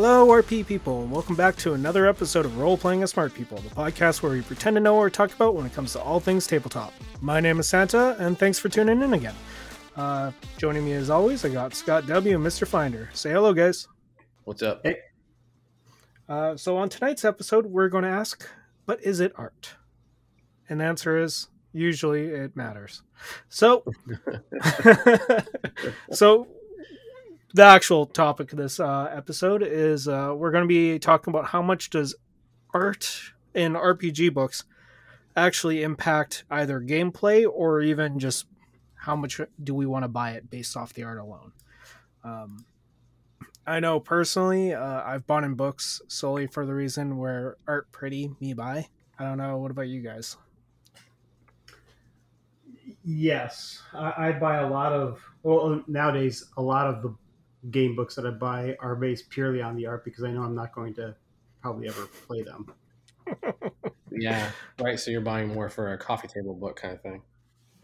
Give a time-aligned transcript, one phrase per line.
[0.00, 3.58] Hello, RP people, and welcome back to another episode of Role Playing as Smart People,
[3.58, 6.00] the podcast where we pretend to know what we're talking about when it comes to
[6.00, 6.92] all things tabletop.
[7.20, 9.34] My name is Santa, and thanks for tuning in again.
[9.96, 12.36] Uh, joining me as always, I got Scott W.
[12.36, 12.64] and Mr.
[12.64, 13.10] Finder.
[13.12, 13.88] Say hello, guys.
[14.44, 14.82] What's up?
[14.84, 14.98] Hey.
[16.28, 18.48] Uh, so, on tonight's episode, we're going to ask,
[18.86, 19.74] but is it art?
[20.68, 23.02] And the answer is usually it matters.
[23.48, 23.82] So,
[26.12, 26.46] so
[27.54, 31.46] the actual topic of this uh, episode is uh, we're going to be talking about
[31.46, 32.14] how much does
[32.74, 34.64] art in RPG books
[35.34, 38.46] actually impact either gameplay or even just
[38.94, 41.52] how much do we want to buy it based off the art alone.
[42.22, 42.66] Um,
[43.66, 48.30] I know personally, uh, I've bought in books solely for the reason where art pretty,
[48.40, 48.88] me buy.
[49.18, 49.56] I don't know.
[49.58, 50.36] What about you guys?
[53.04, 55.22] Yes, I, I buy a lot of.
[55.42, 57.14] Well, nowadays, a lot of the
[57.70, 60.54] game books that I buy are based purely on the art because I know I'm
[60.54, 61.14] not going to
[61.60, 62.72] probably ever play them.
[64.10, 64.98] Yeah, right.
[64.98, 67.22] So you're buying more for a coffee table book kind of thing.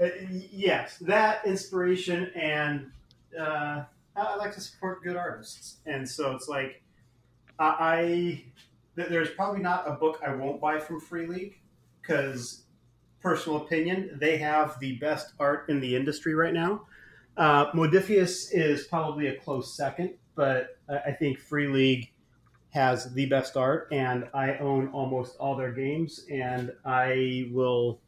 [0.01, 0.09] Uh,
[0.51, 2.91] yes, that inspiration and
[3.39, 3.85] uh,
[4.17, 6.83] I like to support good artists, and so it's like
[7.59, 8.45] I, I
[8.97, 11.61] there's probably not a book I won't buy from Free League
[12.01, 12.65] because
[13.21, 16.87] personal opinion they have the best art in the industry right now.
[17.37, 22.13] Uh, Modiphius is probably a close second, but I think Free League
[22.71, 28.01] has the best art, and I own almost all their games, and I will.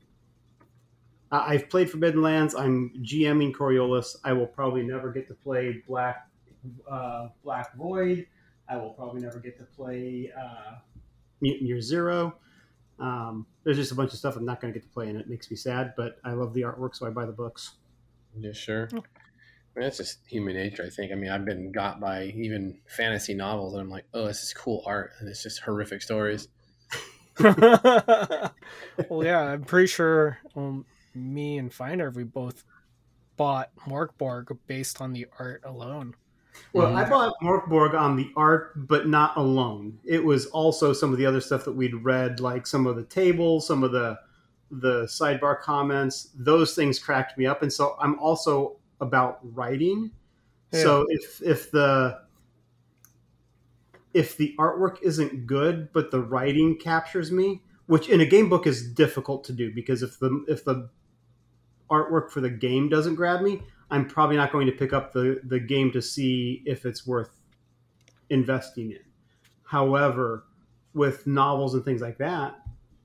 [1.30, 2.54] I've played Forbidden Lands.
[2.54, 4.16] I'm GMing Coriolis.
[4.24, 6.28] I will probably never get to play Black
[6.91, 8.27] uh, Black Void.
[8.69, 10.78] I will probably never get to play uh,
[11.41, 12.36] Mutant Year Zero.
[12.98, 15.19] Um, there's just a bunch of stuff I'm not going to get to play, and
[15.19, 15.94] it makes me sad.
[15.97, 17.72] But I love the artwork, so I buy the books.
[18.38, 18.88] Yeah, sure.
[18.92, 19.02] I mean,
[19.76, 21.12] that's just human nature, I think.
[21.12, 24.54] I mean, I've been got by even fantasy novels, and I'm like, oh, this is
[24.54, 26.48] cool art, and it's just horrific stories.
[27.38, 28.52] well,
[29.22, 32.64] yeah, I'm pretty sure um, me and Finder we both
[33.36, 36.14] bought Morkborg based on the art alone.
[36.72, 36.96] Well, mm-hmm.
[36.96, 39.98] I bought Morkborg on the art, but not alone.
[40.04, 43.04] It was also some of the other stuff that we'd read, like some of the
[43.04, 44.19] tables, some of the
[44.71, 46.31] the sidebar comments.
[46.34, 50.10] Those things cracked me up, and so I'm also about writing.
[50.72, 50.82] Yeah.
[50.82, 52.21] So if if the
[54.15, 58.66] if the artwork isn't good, but the writing captures me, which in a game book
[58.66, 60.88] is difficult to do because if the if the
[61.91, 65.41] artwork for the game doesn't grab me, I'm probably not going to pick up the,
[65.44, 67.31] the game to see if it's worth
[68.31, 69.00] investing in.
[69.65, 70.44] However,
[70.94, 72.59] with novels and things like that,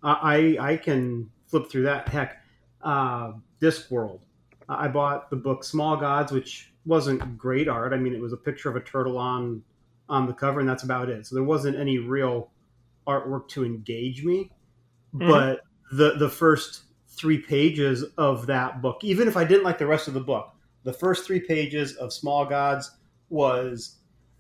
[0.04, 2.08] I I can flip through that.
[2.08, 2.42] Heck,
[2.82, 4.22] uh, Discworld.
[4.68, 7.94] I bought the book Small Gods, which wasn't great art.
[7.94, 9.62] I mean, it was a picture of a turtle on
[10.10, 11.26] on the cover, and that's about it.
[11.28, 12.50] So there wasn't any real
[13.08, 14.52] artwork to engage me.
[15.14, 15.30] Mm-hmm.
[15.30, 19.86] But the the first three pages of that book, even if I didn't like the
[19.86, 22.92] rest of the book, the first three pages of Small Gods
[23.30, 23.98] was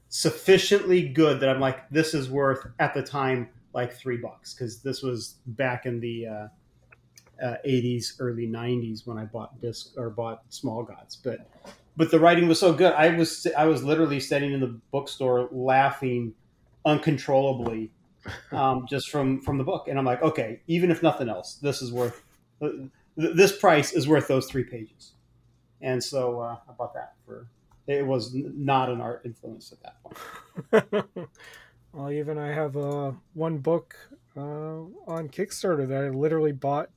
[0.09, 4.81] sufficiently good that I'm like, this is worth at the time like three bucks because
[4.81, 6.47] this was back in the uh,
[7.41, 11.15] uh, 80s, early 90s when I bought disc or bought Small Gods.
[11.15, 11.49] But
[11.97, 12.93] but the writing was so good.
[12.93, 16.33] I was I was literally standing in the bookstore laughing
[16.85, 17.91] uncontrollably
[18.51, 21.81] um, just from from the book, and I'm like, okay, even if nothing else, this
[21.81, 22.23] is worth
[22.61, 22.69] uh,
[23.17, 25.13] this price is worth those three pages
[25.81, 27.47] and so uh, I bought that for.
[27.87, 31.29] It was not an art influence at that point.
[31.93, 33.95] well, even I have uh, one book
[34.37, 34.39] uh,
[35.07, 36.89] on Kickstarter that I literally bought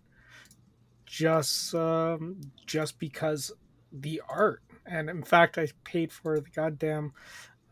[1.15, 3.53] just um, just because
[3.93, 7.13] the art, and in fact, I paid for the goddamn,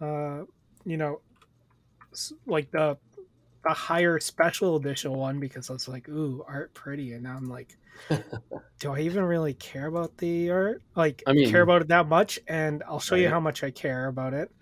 [0.00, 0.42] uh,
[0.84, 1.20] you know,
[2.46, 2.96] like the
[3.64, 7.48] the higher special edition one because I was like, ooh, art pretty, and now I'm
[7.48, 7.76] like,
[8.78, 10.82] do I even really care about the art?
[10.94, 12.38] Like, I mean, care about it that much?
[12.46, 13.22] And I'll show right.
[13.22, 14.52] you how much I care about it.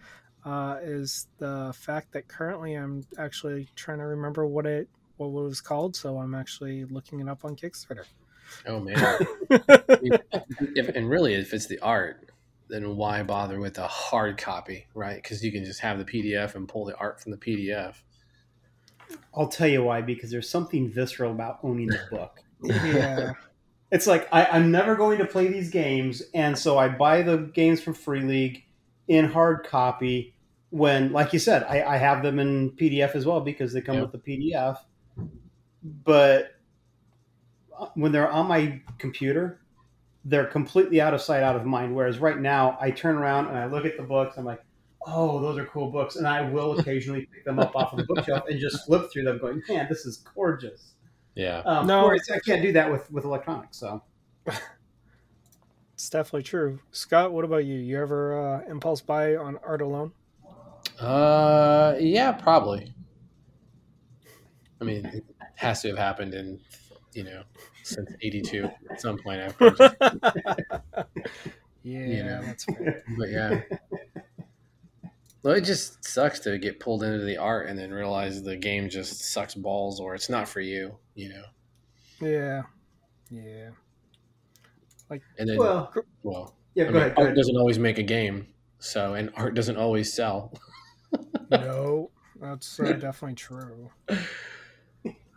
[0.42, 4.88] Uh, is the fact that currently I'm actually trying to remember what it
[5.18, 8.06] what it was called, so I'm actually looking it up on Kickstarter.
[8.66, 9.26] Oh man!
[9.48, 12.30] If, and really, if it's the art,
[12.68, 15.22] then why bother with a hard copy, right?
[15.22, 17.96] Because you can just have the PDF and pull the art from the PDF.
[19.34, 20.02] I'll tell you why.
[20.02, 22.40] Because there's something visceral about owning the book.
[22.62, 23.32] Yeah.
[23.90, 27.38] it's like I, I'm never going to play these games, and so I buy the
[27.38, 28.64] games from Free League
[29.08, 30.34] in hard copy.
[30.70, 33.96] When, like you said, I, I have them in PDF as well because they come
[33.96, 34.12] yep.
[34.12, 34.76] with the PDF.
[35.82, 36.59] But
[37.94, 39.60] when they're on my computer,
[40.24, 41.94] they're completely out of sight, out of mind.
[41.94, 44.36] Whereas right now, I turn around and I look at the books.
[44.36, 44.62] I'm like,
[45.06, 48.04] oh, those are cool books, and I will occasionally pick them up off of the
[48.04, 50.92] bookshelf and just flip through them, going, man, this is gorgeous.
[51.34, 51.58] Yeah.
[51.64, 52.04] Um, No.
[52.04, 53.78] whereas I can't do that with with electronics.
[53.78, 54.02] So
[55.94, 56.80] It's definitely true.
[56.92, 57.74] Scott, what about you?
[57.78, 60.12] You ever uh, impulse buy on art alone?
[60.98, 62.92] Uh, yeah, probably.
[64.80, 65.24] I mean, it
[65.56, 66.58] has to have happened in,
[67.12, 67.42] you know,
[67.82, 69.40] since '82 at some point.
[69.40, 69.94] I've purchased.
[71.82, 72.40] yeah, Yeah.
[72.44, 73.02] that's fair.
[73.18, 73.60] but yeah.
[75.42, 78.90] Well, it just sucks to get pulled into the art and then realize the game
[78.90, 81.44] just sucks balls or it's not for you, you know.
[82.20, 82.62] Yeah,
[83.30, 83.70] yeah.
[85.08, 85.92] Like and then, well,
[86.22, 86.84] well, yeah.
[86.84, 87.14] I Go mean, ahead.
[87.16, 87.36] Go art ahead.
[87.36, 88.48] doesn't always make a game,
[88.80, 90.52] so and art doesn't always sell.
[91.50, 92.10] No,
[92.40, 93.90] that's uh, definitely true.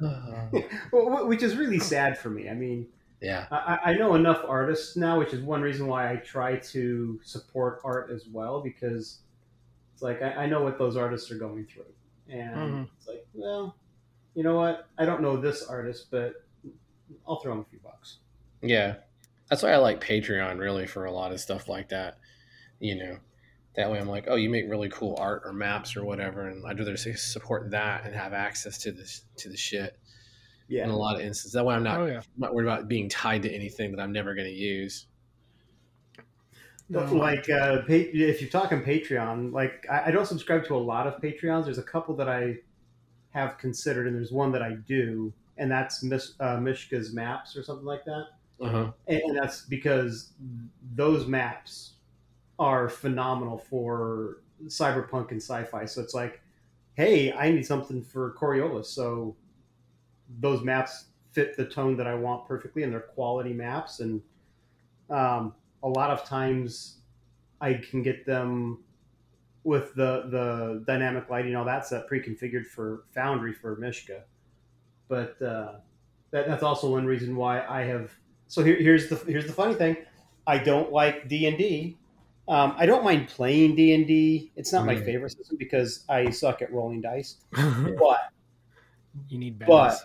[0.91, 2.49] Well, which is really sad for me.
[2.49, 2.87] I mean,
[3.21, 7.19] yeah, I, I know enough artists now, which is one reason why I try to
[7.23, 9.19] support art as well, because
[9.93, 11.85] it's like I, I know what those artists are going through,
[12.29, 12.89] and Mhm.
[12.97, 13.75] it's like, well,
[14.35, 14.87] you know what?
[14.97, 16.33] I don't know this artist, but
[17.27, 18.17] I'll throw him a few bucks.
[18.61, 18.95] yeah.
[19.49, 22.17] That's why I like Patreon really for a lot of stuff like that.
[22.79, 23.17] You know,
[23.75, 26.65] that way I'm like, oh, you make really cool art or maps or whatever, and
[26.65, 29.97] I'd rather say support that and have access to this to the shit
[30.67, 31.53] Yeah, in a lot of instances.
[31.53, 32.17] That way I'm not Oh yeah.
[32.17, 35.07] I'm not worried about being tied to anything that I'm never going to use.
[36.89, 37.01] No.
[37.13, 41.19] like uh, if you're talking Patreon, like I, I don't subscribe to a lot of
[41.21, 41.65] Patreons.
[41.65, 42.57] There's a couple that I
[43.31, 47.63] have considered, and there's one that I do, and that's Miss, uh, Miska's Maps or
[47.63, 48.25] something like that.
[48.61, 48.91] Uh-huh.
[49.07, 50.33] and, and that's because
[50.93, 51.93] those maps
[52.59, 55.85] are phenomenal for cyberpunk and sci-fi.
[55.85, 56.41] So it's like,
[56.95, 59.35] hey, I need something for Coriolis, so
[60.39, 63.99] those maps fit the tone that I want perfectly, and they're quality maps.
[63.99, 64.21] And
[65.09, 66.97] um, a lot of times,
[67.59, 68.83] I can get them
[69.63, 74.23] with the the dynamic lighting, all that set pre-configured for Foundry for Miska.
[75.07, 75.73] But uh,
[76.31, 78.11] that, that's also one reason why I have
[78.47, 79.97] so here, here's the here's the funny thing.
[80.45, 81.97] I don't like D and D.
[82.47, 84.51] Um, I don't mind playing D and D.
[84.55, 85.05] It's not my Mm.
[85.05, 87.37] favorite system because I suck at rolling dice.
[87.53, 88.19] But
[89.29, 89.97] you need But-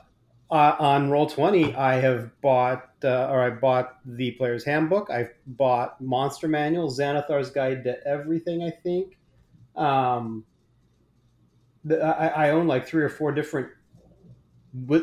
[0.50, 5.11] uh, on Roll Twenty, I have bought uh, or I bought the Player's Handbook.
[5.11, 8.62] I've bought Monster Manual, Xanathar's Guide to Everything.
[8.62, 9.19] I think.
[9.76, 10.44] Um,
[11.84, 13.69] the, I, I own like three or four different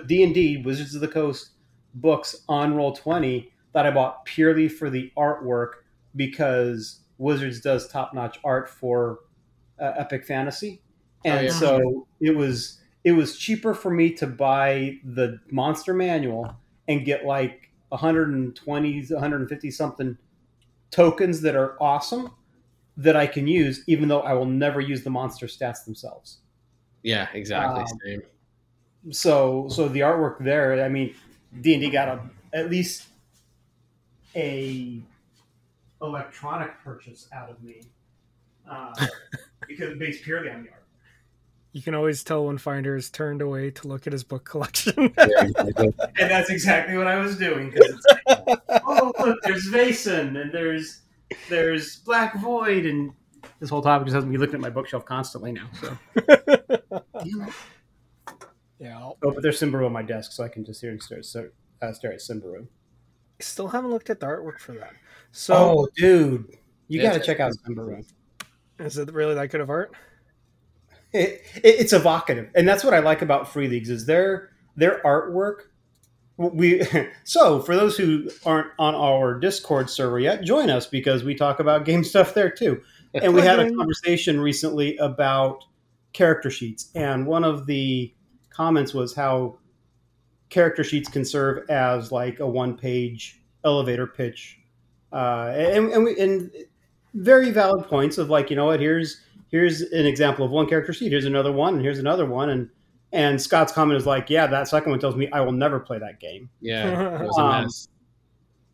[0.08, 1.52] D and D Wizards of the Coast
[1.94, 5.72] books on Roll Twenty that I bought purely for the artwork
[6.16, 9.20] because Wizards does top notch art for
[9.80, 10.82] uh, epic fantasy,
[11.24, 11.50] and Oh, yeah.
[11.52, 16.56] so it was it was cheaper for me to buy the monster manual
[16.88, 20.18] and get like 120 150 something
[20.92, 22.32] tokens that are awesome
[22.98, 26.40] that I can use even though I will never use the monster stats themselves
[27.04, 27.84] Yeah, exactly.
[27.84, 28.24] Um, Same.
[29.12, 31.14] so so the artwork there i mean
[31.62, 33.08] d&d got a, at least
[34.36, 35.02] a
[36.06, 37.82] electronic purchase out of me
[38.70, 38.94] uh,
[39.68, 40.84] because based purely on the art
[41.74, 44.94] You can always tell when Finder is turned away to look at his book collection.
[45.18, 45.48] Yeah,
[46.20, 50.52] and that's exactly what i was doing 'cause it's like, oh look there's Vaesen and
[50.52, 51.02] there's
[51.50, 53.12] there's black void and
[53.60, 55.98] this whole topic just has me looking at my bookshelf constantly now so
[58.80, 61.24] yeah, oh but there's Symbaroum on my desk so i can just hear and stare,
[61.24, 62.68] stare, uh, stare at Symbaroum.
[63.40, 64.94] Still haven't looked at the artwork for that.
[65.36, 66.46] So, oh dude
[66.88, 68.06] you got to check out Symbaroum.
[68.80, 69.94] is it really that good of art?
[71.12, 75.02] it, it, it's evocative and that's what i like about free leagues is their their
[75.04, 75.64] artwork
[76.38, 76.84] we
[77.26, 81.60] so for those who aren't on our discord server yet join us because we talk
[81.60, 82.82] about game stuff there too
[83.14, 85.66] and we had a conversation recently about
[86.14, 88.14] character sheets and one of the
[88.50, 89.58] comments was how
[90.50, 94.60] character sheets can serve as like a one page elevator pitch
[95.16, 96.52] uh, and, and, we, and
[97.14, 100.92] very valid points of like you know what here's here's an example of one character
[100.92, 102.50] sheet here's another one and here's another one.
[102.50, 102.70] And
[103.14, 105.98] and scott's comment is like yeah that second one tells me i will never play
[106.00, 106.50] that game.
[106.60, 107.88] Yeah, it was a Um, mess.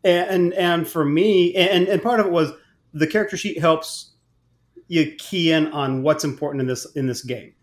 [0.02, 2.50] and and for me and and part of it was
[2.92, 4.10] the character sheet helps
[4.88, 7.54] you key in on what's important in this in this game.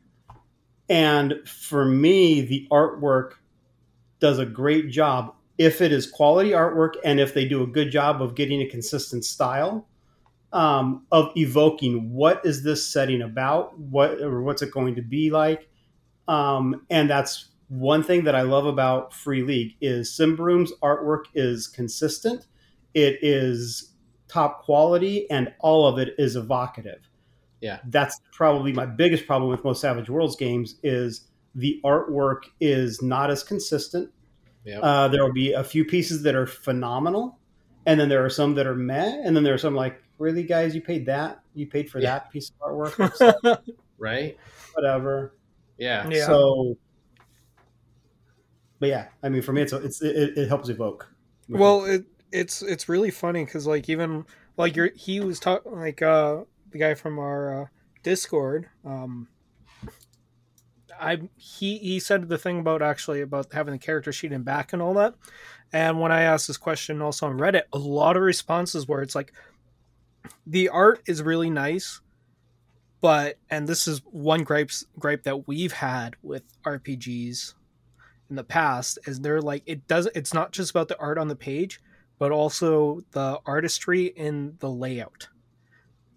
[0.88, 3.33] And for me the artwork
[4.21, 7.91] does a great job if it is quality artwork and if they do a good
[7.91, 9.87] job of getting a consistent style
[10.51, 15.29] um, of evoking what is this setting about what or what's it going to be
[15.29, 15.69] like
[16.27, 21.67] um, and that's one thing that I love about Free League is Symbaroum's artwork is
[21.67, 22.47] consistent.
[22.93, 23.93] It is
[24.27, 27.07] top quality, and all of it is evocative.
[27.61, 27.79] Yeah.
[27.87, 33.29] That's probably my biggest problem with most Savage Worlds games is the artwork is not
[33.29, 34.09] as consistent.
[34.65, 34.79] Yep.
[34.83, 37.39] Uh, there will be a few pieces that are phenomenal,
[37.85, 40.43] and then there are some that are meh, and then there are some like, really,
[40.43, 41.39] guys, you paid that?
[41.53, 42.11] You paid for Yeah.
[42.19, 43.61] that piece of artwork?
[43.97, 44.37] Right?
[44.73, 45.35] whatever.
[45.77, 46.07] Yeah.
[46.09, 46.25] Yeah.
[46.25, 46.77] So,
[48.79, 51.11] but yeah, I mean, for me, it's, a, it's it, it helps evoke.
[51.49, 54.25] well, it, it's it's really funny because like even
[54.55, 57.65] like you're he was talking like uh the guy from our uh,
[58.03, 58.69] Discord.
[58.85, 59.27] Um,
[60.99, 64.73] I he he said the thing about actually about having the character sheet in back
[64.73, 65.15] and all that.
[65.71, 69.15] And when I asked this question also on Reddit, a lot of responses where it's
[69.15, 69.33] like
[70.45, 72.01] the art is really nice,
[73.01, 77.53] but and this is one gripes gripe that we've had with RPGs
[78.29, 81.27] in the past is they're like it doesn't it's not just about the art on
[81.27, 81.79] the page,
[82.17, 85.27] but also the artistry in the layout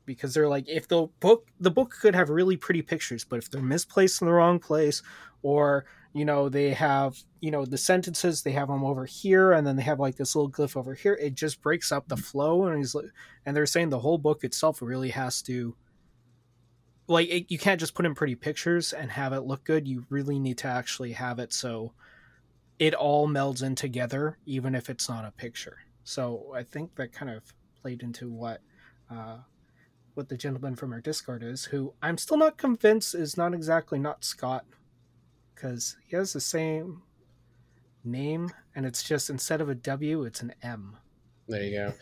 [0.04, 3.50] because they're like if the book the book could have really pretty pictures but if
[3.50, 5.02] they're misplaced in the wrong place
[5.42, 9.66] or you know they have you know the sentences they have them over here and
[9.66, 12.64] then they have like this little glyph over here it just breaks up the flow
[12.64, 12.94] and he's
[13.46, 15.74] and they're saying the whole book itself really has to
[17.08, 20.04] like it, you can't just put in pretty pictures and have it look good you
[20.08, 21.92] really need to actually have it so
[22.78, 25.78] it all melds in together even if it's not a picture.
[26.04, 27.42] So i think that kind of
[27.80, 28.60] played into what
[29.10, 29.38] uh,
[30.14, 33.98] what the gentleman from our Discord is, who I'm still not convinced is not exactly
[33.98, 34.64] not Scott,
[35.54, 37.02] because he has the same
[38.04, 40.96] name, and it's just instead of a W, it's an M.
[41.48, 41.92] There you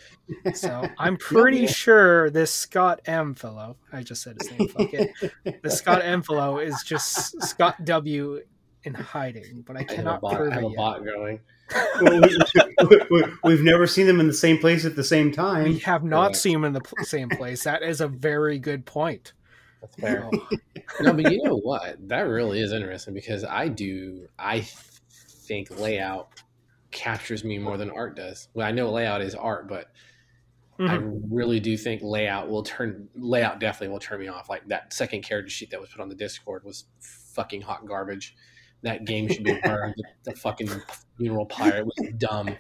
[0.45, 0.53] go.
[0.53, 5.11] So I'm pretty sure this Scott M fellow, I just said his name, fuck it.
[5.63, 8.43] The Scott M fellow is just Scott W
[8.85, 10.77] in hiding, but I I cannot bot, prove I have it a yet.
[10.77, 11.41] bot going.
[13.45, 15.65] we, have never seen them in the same place at the same time.
[15.65, 16.37] We have not Yeah.
[16.37, 17.65] seen them in the pl- same place.
[17.65, 19.35] That is a very good point.
[19.81, 20.29] That's fair.
[20.33, 20.57] Oh,
[21.01, 21.97] no, but you know what?
[22.09, 24.27] That really is interesting because I do.
[24.39, 26.43] I think layout
[26.91, 28.49] captures me more than art does.
[28.55, 29.93] Well, I know layout is art, but
[30.81, 31.23] I mhm.
[31.31, 34.49] really do think layout will turn layout definitely will turn me off.
[34.49, 38.35] Like that second character sheet that was put on the Discord was fucking hot garbage.
[38.83, 39.95] That game should be burned.
[39.97, 40.71] the, the fucking
[41.17, 42.57] funeral pyre it was dumb.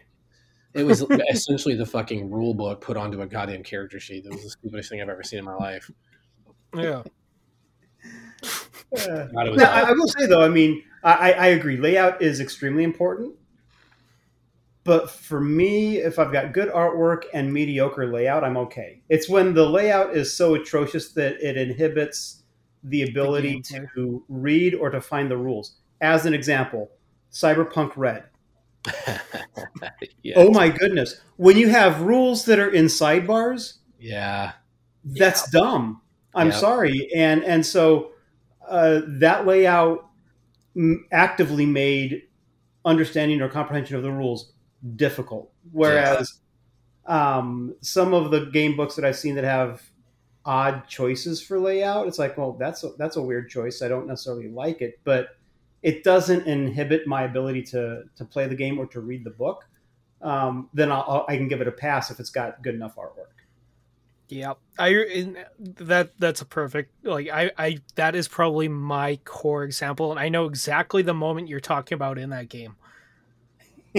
[0.75, 4.25] It was essentially the fucking rule book put onto a goddamn character sheet.
[4.25, 5.91] That was the stupidest thing I've ever seen in my life.
[6.75, 7.03] Yeah.
[8.93, 9.81] Uh, God, it was now, I.
[9.89, 11.77] I will say though, I mean, I, I agree.
[11.77, 13.35] Layout is extremely important,
[14.85, 19.03] but for me, if I've got good artwork and mediocre layout, I'm okay.
[19.09, 22.43] It's when the layout is so atrocious that it inhibits
[22.83, 23.89] the ability gameplay.
[23.95, 25.80] to read or to find the rules.
[26.01, 26.91] As an example,
[27.33, 28.25] Cyberpunk Red.
[30.23, 30.35] yeah.
[30.37, 31.21] Oh my goodness!
[31.37, 34.53] When you have rules that are in sidebars, Yeah.
[35.05, 36.01] that's dumb.
[36.35, 36.55] I'm Yeah.
[36.55, 38.13] sorry, and and so
[38.67, 40.07] uh, that layout
[41.13, 42.23] actively made
[42.85, 44.53] understanding or comprehension of the rules
[44.97, 45.53] difficult.
[45.73, 46.41] Whereas
[47.07, 49.83] um, some of the game books that I've seen that have
[50.45, 53.83] odd choices for layout, it's like, well, that's a, that's a weird choice.
[53.83, 55.31] I don't necessarily like it, but
[55.83, 59.67] it doesn't inhibit my ability to to play the game or to read the book.
[60.23, 62.97] Um, then I'll, I'll, I can give it a pass if it's got good enough
[62.97, 63.31] artwork.
[64.29, 70.11] Yeah, I that that's a perfect like I I that is probably my core example,
[70.13, 72.77] and I know exactly the moment you're talking about in that game.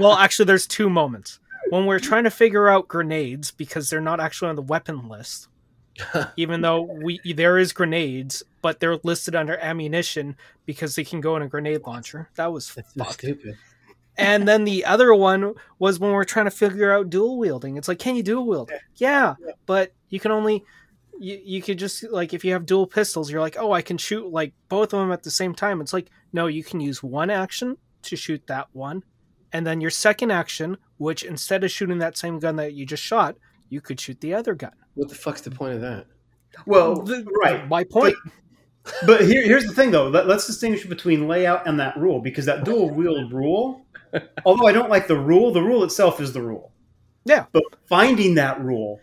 [0.00, 1.38] Well, actually, there's two moments
[1.70, 5.46] when we're trying to figure out grenades because they're not actually on the weapon list,
[6.36, 11.36] even though we there is grenades, but they're listed under ammunition because they can go
[11.36, 12.28] in a grenade launcher.
[12.36, 12.66] That was
[13.10, 13.56] stupid.
[14.18, 17.76] And then the other one was when we're trying to figure out dual wielding.
[17.78, 18.70] It's like, can you dual wield?
[18.96, 19.52] Yeah, Yeah.
[19.66, 20.64] but you can only
[21.18, 23.96] you, you could just like if you have dual pistols, you're like, oh, I can
[23.98, 25.80] shoot like both of them at the same time.
[25.80, 29.02] It's like, no, you can use one action to shoot that one,
[29.52, 33.02] and then your second action, which instead of shooting that same gun that you just
[33.02, 33.36] shot,
[33.72, 34.72] you could shoot the other gun.
[34.94, 36.06] What the fuck's the point of that?
[36.66, 37.66] well, The- right.
[37.68, 38.14] My point.
[39.06, 40.08] But here, here's the thing, though.
[40.08, 43.86] Let, us distinguish between layout and that rule because that dual wield rule,
[44.44, 46.72] although I don't like the rule, the rule itself is the rule.
[47.24, 47.46] Yeah.
[47.52, 49.00] But finding that rule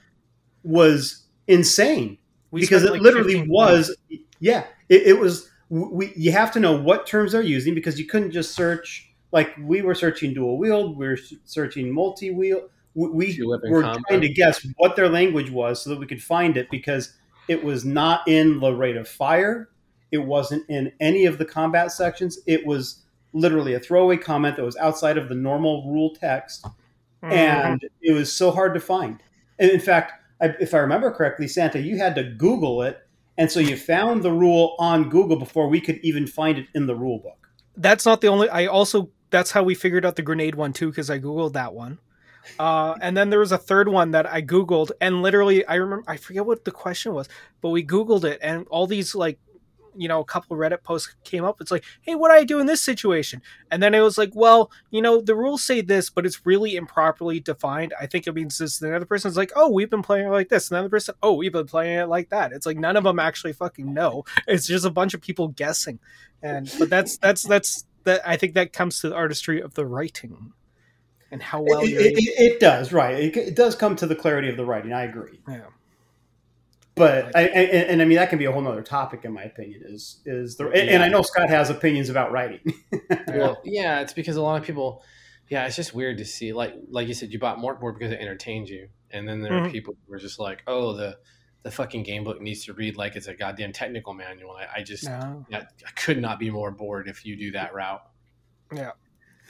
[0.63, 2.17] was insane
[2.51, 3.95] We because spent, it like, literally 15 was.
[4.39, 5.49] Yeah, it, it was.
[5.69, 9.55] We you have to know what terms they're using because you couldn't just search like
[9.61, 12.69] we were searching dual wield, we were searching multi wield.
[12.95, 14.01] We, we Two weapon were combo.
[14.07, 17.15] trying to guess what their language was so that we could find it because
[17.47, 19.69] it was not in the rate of fire.
[20.11, 22.39] It wasn't in any of the combat sections.
[22.47, 23.03] It was
[23.33, 26.65] literally a throwaway comment that was outside of the normal rule text,
[27.23, 27.31] Mhm.
[27.31, 29.21] and it was so hard to find.
[29.59, 32.97] And in fact, I, if I remember correctly, Santa, you had to Google it,
[33.37, 36.87] and so you found the rule on Google before we could even find it in
[36.87, 37.49] the rule book.
[37.77, 38.49] That's not the only.
[38.49, 41.73] I also that's how we figured out the grenade one too because I googled that
[41.73, 41.99] one.
[42.57, 46.03] Uh, and then there was a third one that I googled, and literally, I remember
[46.07, 47.29] I forget what the question was,
[47.61, 49.39] but we googled it, and all these like
[49.95, 51.59] you know, a couple Reddit posts came up.
[51.59, 53.41] It's like, hey, what do I do in this situation?
[53.69, 56.77] And then it was like, well, you know, the rules say this, but it's really
[56.77, 57.93] improperly defined.
[57.99, 58.81] I think it means this.
[58.81, 60.69] And the other person's like, oh, we've been playing it like this.
[60.69, 62.53] And the other person, oh, we've been playing it like that.
[62.53, 64.23] It's like none of them actually fucking know.
[64.47, 65.99] It's just a bunch of people guessing.
[66.41, 68.21] And but that's that's that's that.
[68.25, 70.53] I think that comes to the artistry of the writing
[71.31, 73.15] and how well it, it, it, does right.
[73.19, 74.93] It, it does come to the clarity of the writing.
[74.93, 75.39] I agree.
[75.47, 75.65] Yeah
[76.99, 79.43] but I, and, and, I mean that can be a whole nother topic in my
[79.43, 82.73] opinion is is the and, and I know Scott has opinions about writing.
[83.29, 85.01] well, yeah, it's because a lot of people,
[85.47, 86.51] yeah, it's just weird to see.
[86.51, 89.67] Like like you said, you bought Morkborg because it entertained you, and then there mm-hmm.
[89.67, 91.17] are people who are just like, oh, the
[91.63, 94.51] the fucking game book needs to read like it's a goddamn technical manual.
[94.51, 95.45] I, I just no.
[95.53, 98.03] I, I could not be more bored if you do that route.
[98.73, 98.91] Yeah.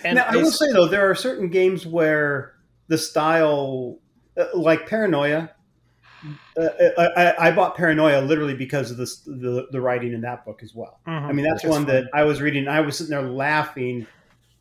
[0.04, 2.56] And now, I will say though, there are certain games where
[2.88, 4.00] the style,
[4.38, 5.52] uh, like Paranoia,
[6.58, 10.62] uh, I, I, bought Paranoia literally because of this, the the writing in that book
[10.64, 11.00] as well.
[11.08, 11.26] Mm-hmm.
[11.26, 12.68] I mean, that's, one that I was reading.
[12.68, 14.06] I was sitting there laughing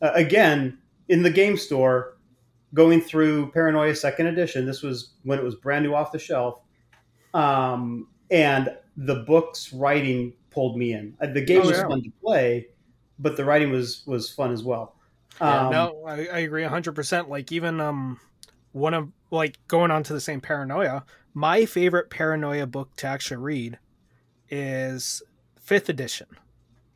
[0.01, 0.77] uh, again
[1.09, 2.17] in the game store,
[2.73, 4.65] going through Paranoia Second Edition.
[4.65, 6.61] This was when it was brand new off the shelf,
[7.33, 11.15] um, and the book's writing pulled me in.
[11.19, 11.87] Uh, the game oh, was yeah.
[11.87, 12.67] fun to play,
[13.17, 14.95] but the writing was was fun as well.
[15.39, 17.29] Yeah, um, no, I, I agree hundred percent.
[17.29, 18.19] Like even um,
[18.71, 23.37] one of like going on to the same Paranoia my favorite paranoia book to actually
[23.37, 23.79] read
[24.49, 25.21] is
[25.59, 26.27] fifth edition.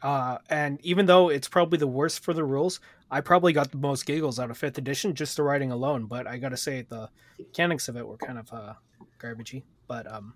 [0.02, 3.78] Uh, and even though it's probably the worst for the rules, I probably got the
[3.78, 6.06] most giggles out of fifth edition just the writing alone.
[6.06, 8.74] But I gotta say the mechanics of it were kind of uh,
[9.20, 9.64] garbagey.
[9.88, 10.34] But um,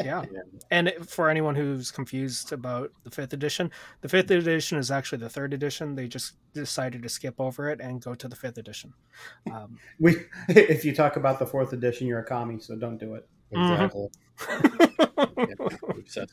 [0.00, 0.24] yeah.
[0.70, 3.70] And for anyone who's confused about the fifth edition,
[4.00, 5.94] the fifth edition is actually the third edition.
[5.94, 8.94] They just decided to skip over it and go to the fifth edition.
[9.52, 10.16] Um, we,
[10.48, 13.28] if you talk about the fourth edition, you're a commie, so don't do it.
[13.52, 14.08] Exactly.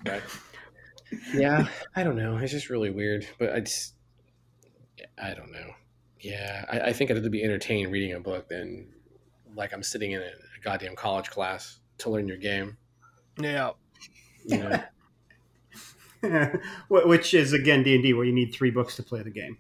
[0.04, 0.22] yeah,
[1.34, 2.38] yeah, I don't know.
[2.38, 3.94] It's just really weird, but I just,
[5.22, 5.72] I don't know.
[6.20, 8.88] Yeah, I, I think I'd rather be entertained reading a book than
[9.56, 10.32] like I'm sitting in a
[10.64, 12.78] goddamn college class to learn your game.
[13.38, 13.72] Yeah.
[14.46, 14.86] Yeah.
[16.90, 19.58] Which is again D and D, where you need three books to play the game.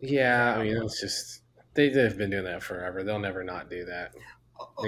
[0.00, 1.42] Yeah, I mean it's just
[1.74, 3.02] they, they've been doing that forever.
[3.02, 4.12] They'll never not do that.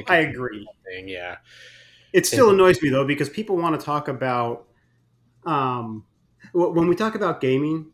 [0.08, 0.66] I agree.
[0.84, 1.08] Thing.
[1.08, 1.36] Yeah.
[2.12, 4.66] It still annoys me though because people want to talk about
[5.44, 6.04] um,
[6.52, 7.86] when we talk about gaming,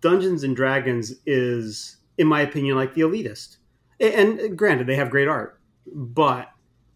[0.00, 3.56] Dungeons and Dragons is, in my opinion, like the elitist.
[4.00, 6.50] And granted, they have great art, but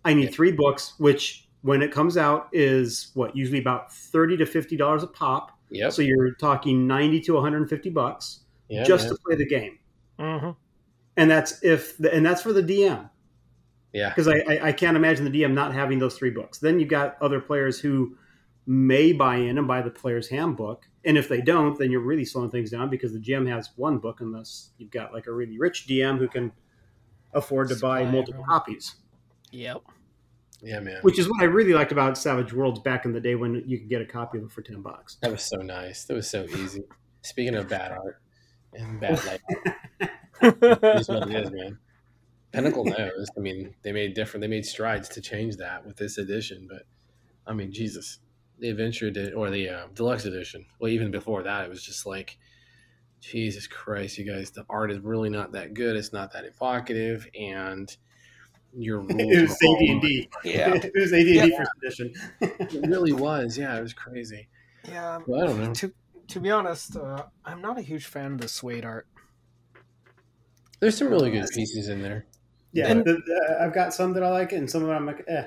[0.05, 0.31] I need yeah.
[0.31, 5.03] three books, which when it comes out is what usually about 30 to 50 dollars
[5.03, 5.59] a pop.
[5.71, 9.15] Yeah so you're talking 90 to 150 bucks yeah, just man.
[9.15, 9.79] to play the game.
[10.19, 10.51] Mm-hmm.
[11.17, 13.09] and that's if the, and that's for the dm
[13.93, 14.09] yeah.
[14.09, 16.59] Because I, I, I can't imagine the dm not having those three books.
[16.59, 18.17] Then you've got other players who
[18.67, 20.87] may buy in and buy the player's handbook.
[21.05, 23.99] And if they don't then you're really slowing things down because the gm has one
[23.99, 26.53] book unless you've got like a really rich dm who can
[27.33, 28.97] afford to buy multiple copies.
[29.51, 29.83] Yep
[30.63, 30.99] yeah, man.
[31.03, 33.79] Which is what I really liked about Savage Worlds back in the day when you
[33.79, 35.19] could get a copy of it for ten bucks.
[35.21, 36.05] That was so nice.
[36.05, 36.85] That was so easy.
[37.23, 38.21] Speaking of bad art
[38.73, 39.41] and bad light,
[40.43, 41.79] is what it is, man.
[42.53, 43.29] Pinnacle knows.
[43.37, 44.43] I mean, they made different.
[44.43, 46.83] They made strides to change that with this edition, but
[47.47, 48.19] I mean, Jesus,
[48.59, 50.67] the adventure did or the uh, deluxe edition.
[50.79, 52.39] Well, even before that, it was just like,
[53.21, 55.97] Jesus Christ, you guys, the art is really not that good.
[55.97, 57.95] It's not that evocative, and
[58.77, 59.15] your rules.
[59.17, 60.29] it was AD and D.
[60.45, 62.15] Yeah, it was AD and D first edition.
[62.41, 63.57] it really was.
[63.57, 64.49] Yeah, it was crazy.
[64.89, 65.75] Yeah, well, I don't know.
[65.75, 65.93] To
[66.29, 69.07] to be honest, uh, I'm not a huge fan of the SWADE art.
[70.81, 72.27] There's some really good pieces in there.
[72.73, 75.07] Yeah, and, the, the, I've got some that I like, and some of them I'm
[75.07, 75.47] like, eh.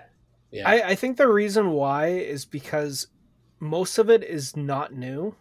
[0.52, 0.70] Yeah.
[0.70, 3.08] I, I think the reason why is because
[3.60, 5.36] most of it is not new.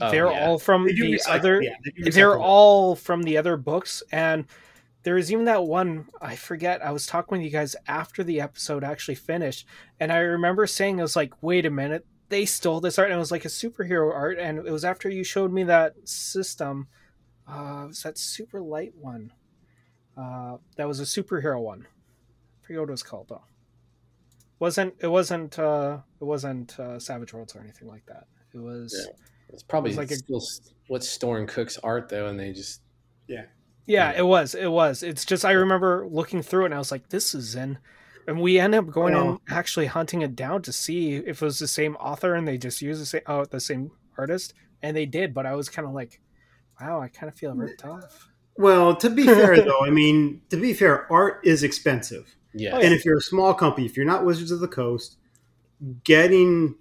[0.00, 0.46] Oh, they're yeah.
[0.46, 1.62] all from the recycle, other.
[1.62, 4.44] Yeah, they they're all from the other books, and
[5.06, 8.40] there was even that one i forget i was talking with you guys after the
[8.40, 9.64] episode actually finished
[10.00, 13.16] and i remember saying i was like wait a minute they stole this art and
[13.16, 16.88] it was like a superhero art and it was after you showed me that system
[17.48, 19.32] uh it was that super light one
[20.16, 21.86] uh that was a superhero one.
[22.62, 23.44] I forget what it was called though.
[24.58, 28.26] Wasn't it wasn't uh it wasn't uh savage worlds or anything like that.
[28.54, 29.14] It was yeah.
[29.50, 32.80] it's probably it was like still a, what's storing cook's art though and they just
[33.28, 33.44] yeah
[33.86, 34.54] yeah, it was.
[34.54, 35.02] It was.
[35.02, 37.78] It's just I remember looking through it and I was like, this is in.
[38.26, 39.54] and we ended up going Well- and oh.
[39.54, 42.82] actually hunting it down to see if it was the same author and they just
[42.82, 45.32] used the same oh the same artist, and they did.
[45.32, 46.20] But I was kind of like,
[46.80, 48.28] wow, I kind of feel ripped off.
[48.56, 52.34] Well, to be fair though, I mean, to be fair, art is expensive.
[52.34, 52.70] Oh, yeah.
[52.74, 55.18] Oh, And if you're a small company, if you're not Wizards of the Coast,
[56.04, 56.74] getting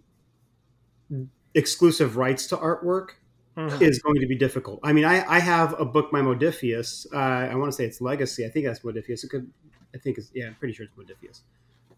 [1.54, 3.10] exclusive rights to artwork
[3.58, 3.82] Mhm.
[3.82, 4.80] is going to be difficult.
[4.84, 7.06] I mean, I, I have a book by Modiphius.
[7.14, 7.18] Uh,
[7.52, 8.46] I want to say it's Legacy.
[8.46, 9.24] I think that's Modiphius.
[9.24, 9.50] It could,
[9.94, 10.48] I think it's yeah.
[10.48, 11.42] I'm pretty sure it's Modiphius.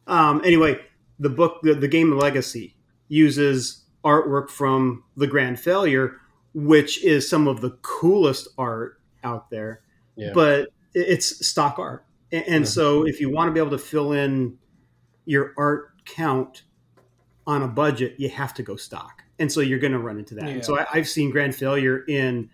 [0.05, 0.79] Um, anyway,
[1.19, 2.75] the book, the, the game Legacy,
[3.07, 6.17] uses artwork from the Grand Failure,
[6.53, 9.81] which is some of the coolest art out there.
[10.15, 10.31] Yeah.
[10.33, 12.67] But it's stock art, and, and Mhm.
[12.67, 14.57] so if you want to be able to fill in
[15.25, 16.63] your art count
[17.47, 20.35] on a budget, you have to go stock, and so you're going to run into
[20.35, 20.45] that.
[20.45, 20.49] Yeah.
[20.55, 22.49] And so I, I've seen Grand Failure in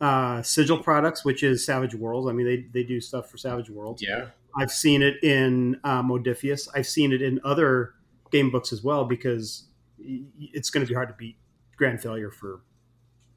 [0.00, 2.28] uh, Sigil Products, which is Savage Worlds.
[2.28, 4.02] I mean, they they do stuff for Savage Worlds.
[4.02, 4.26] yeah.
[4.56, 6.66] I've seen it in uh, Modiphius.
[6.74, 7.94] I've seen it in other
[8.32, 9.64] game books as well because
[10.00, 11.36] it's going to be hard to beat
[11.76, 12.60] Grand Failure for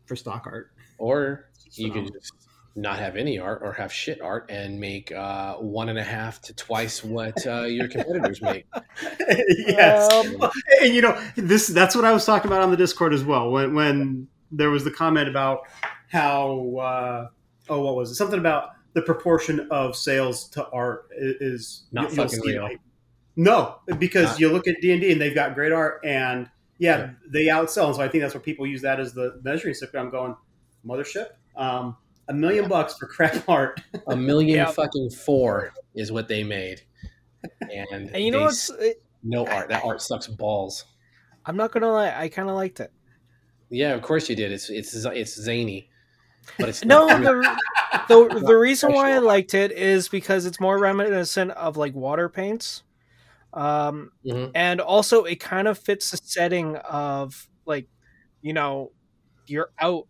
[0.05, 0.71] for stock art.
[0.97, 2.33] Or you So- can just
[2.75, 6.41] not have any art or have shit art and make uh, one and a half
[6.41, 8.65] to twice what uh, your competitors make.
[9.67, 10.49] yes, Um,
[10.81, 11.67] and you know this.
[11.67, 13.51] That's what I was talking about on the Discord as well.
[13.51, 15.61] When when there was the comment about
[16.11, 17.27] how uh,
[17.69, 22.27] oh what was it something about the proportion of sales to art is Not you'll
[22.27, 22.63] fucking real.
[22.63, 22.79] like-
[23.35, 26.47] no, because Not- you look at D and D and they've got great art and
[26.77, 27.09] yeah, Yeah.
[27.27, 27.87] they outsell.
[27.87, 29.89] And so I think that's what people use that as the measuring stick.
[29.95, 30.35] I'm going
[30.85, 31.29] mothership.
[31.55, 31.97] Um,
[32.29, 33.81] a million bucks for crap art.
[34.07, 34.65] A million Yeah.
[34.71, 36.81] fucking four is what they made.
[37.61, 38.69] And, and you know they what's?
[38.69, 39.69] s- no art.
[39.69, 40.85] That art sucks balls.
[41.45, 42.91] I'm not gonna lie, I kind of liked it.
[43.69, 44.51] Yeah, of course you did.
[44.51, 45.89] It's it's it's zany,
[46.59, 47.59] but it's No, the
[48.07, 52.29] the, the reason why I liked it is because it's more reminiscent of like water
[52.29, 52.83] paints,
[53.53, 54.51] um, Mhm.
[54.55, 57.87] and also it kind of fits the setting of like,
[58.41, 58.91] you know,
[59.47, 60.07] you're out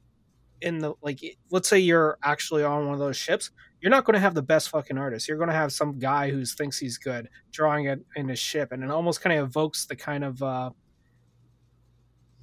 [0.64, 1.20] in the like,
[1.52, 3.52] let's say you're actually on one of those ships.
[3.82, 5.28] You're not going to have the best fucking artist.
[5.28, 8.72] You're going to have some guy who thinks he's good drawing it in his ship,
[8.72, 10.70] and it almost kind of evokes the kind of uh,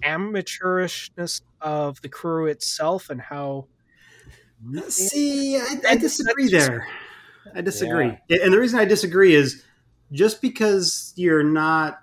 [0.04, 3.66] amateurishness of the crew itself and how
[4.88, 6.86] See, I, I disagree there.
[7.54, 8.18] I disagree.
[8.28, 9.64] And the reason I disagree is
[10.12, 11.98] just because you're not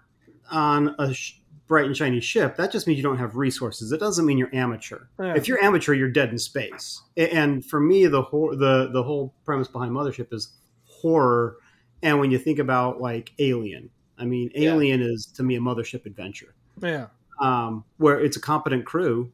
[0.49, 3.91] on a sh- bright and shiny ship, that just means you don't have resources.
[3.91, 5.07] It doesn't mean you're amateur.
[5.19, 5.35] Yeah.
[5.35, 7.01] If you're amateur, you're dead in space.
[7.15, 10.53] And for me, the whole the the whole premise behind Mothership is
[10.85, 11.57] horror.
[12.01, 14.71] And when you think about like Alien, I mean, Yeah.
[14.73, 17.07] Alien is to me a mothership adventure yeah.
[17.39, 19.31] um, where it's a competent crew,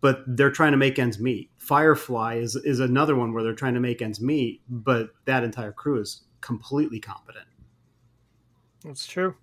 [0.00, 1.50] but they're trying to make ends meet.
[1.58, 5.72] Firefly is is another one where they're trying to make ends meet, but that entire
[5.72, 7.46] crew is completely competent.
[8.84, 9.36] That's true.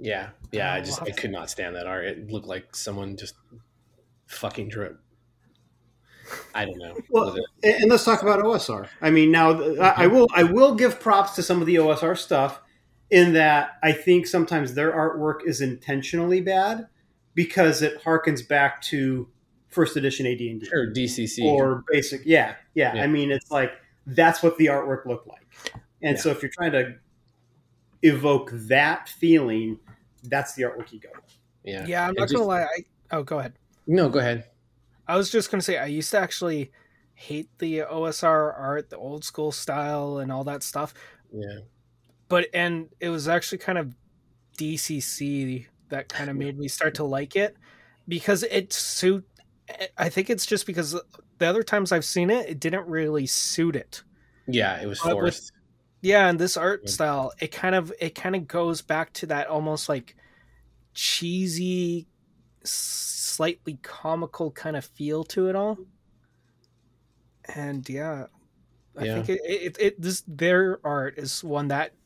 [0.00, 0.72] Yeah, yeah.
[0.74, 1.02] I Oh, just.
[1.02, 2.04] I could not stand that art.
[2.06, 3.34] It looked like someone just
[4.26, 4.98] fucking drip.
[6.54, 6.96] I don't know.
[7.10, 8.86] Well, And, and let's talk about OSR.
[9.02, 10.14] I mean, now th- I, I mm-hmm.
[10.14, 12.60] will I will give props to some of the OSR stuff
[13.10, 16.86] in that I think sometimes their artwork is intentionally bad
[17.34, 19.28] because it harkens back to
[19.68, 20.64] first edition AD&D.
[20.68, 21.44] Sure, DCC.
[21.44, 23.04] or basic yeah, yeah Yeah.
[23.04, 23.70] i mean it's like
[24.04, 25.46] that's what the artwork looked like
[26.02, 26.22] and Yeah.
[26.22, 26.94] so if you're trying to
[28.02, 29.78] evoke that feeling
[30.24, 31.24] that's the artwork you go with
[31.64, 31.84] yeah.
[31.86, 32.62] Yeah, I'm not just- gonna lie.
[32.62, 33.54] I, oh, go ahead.
[33.86, 34.44] No, go ahead.
[35.06, 36.70] I was just gonna say I used to actually
[37.14, 40.94] hate the OSR art, the old school style, and all that stuff.
[41.32, 41.58] Yeah.
[42.28, 43.94] But and it was actually kind of
[44.56, 47.56] DCC that kind of made me start to like it
[48.08, 49.26] because it suit.
[49.98, 50.92] I think it's just because
[51.38, 54.02] the other times I've seen it, it didn't really suit it.
[54.46, 55.52] Yeah, it was But with- forced.
[56.02, 59.48] Yeah, and this art style, it kind of it kind of goes back to that
[59.48, 60.16] almost like
[60.94, 62.08] cheesy,
[62.64, 65.80] slightly comical kind of feel to it all.
[67.54, 68.26] And yeah,
[68.96, 69.06] I Yeah.
[69.06, 71.96] think it, it it this their art is one that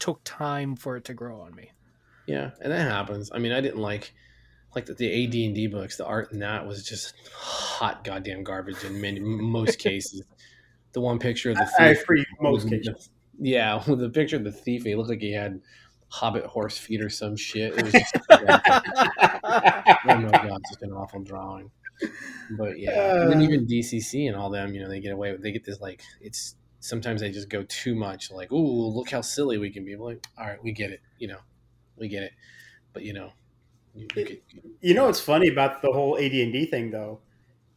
[0.00, 1.72] took time for it to grow on me.
[2.26, 3.30] Yeah, and that happens.
[3.32, 4.12] I mean, I didn't like
[4.74, 5.96] like the, the AD and D books.
[5.96, 10.24] The art in that was just hot goddamn garbage in many most cases.
[10.96, 11.74] The one picture of the thief.
[11.78, 15.30] i agree most cases yeah, with the picture of the thief, he looked like he
[15.30, 15.60] had
[16.08, 17.74] hobbit horse feet or some shit.
[17.76, 18.38] It was just, oh
[20.06, 21.70] my god, just an awful drawing.
[22.52, 23.44] But yeah, and then Uh.
[23.44, 25.42] even DCC and all them, you know, they get away with.
[25.42, 28.30] They get this like it's sometimes they just go too much.
[28.30, 29.96] Like, ooh, look how silly we can be.
[29.96, 31.00] Like, all right, we get it.
[31.18, 31.40] You know,
[31.98, 32.32] we get it.
[32.94, 33.32] But you know,
[33.94, 34.40] you, you could,
[34.80, 37.20] you know what's funny about the whole ad&d thing though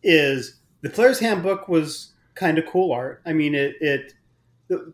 [0.03, 4.13] is the player's handbook was kind of cool art i mean it, it
[4.69, 4.93] the,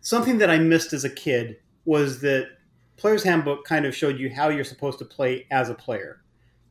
[0.00, 2.48] something that i missed as a kid was that
[2.98, 6.20] Player's Handbook kind of showed you how you're supposed to play as a player.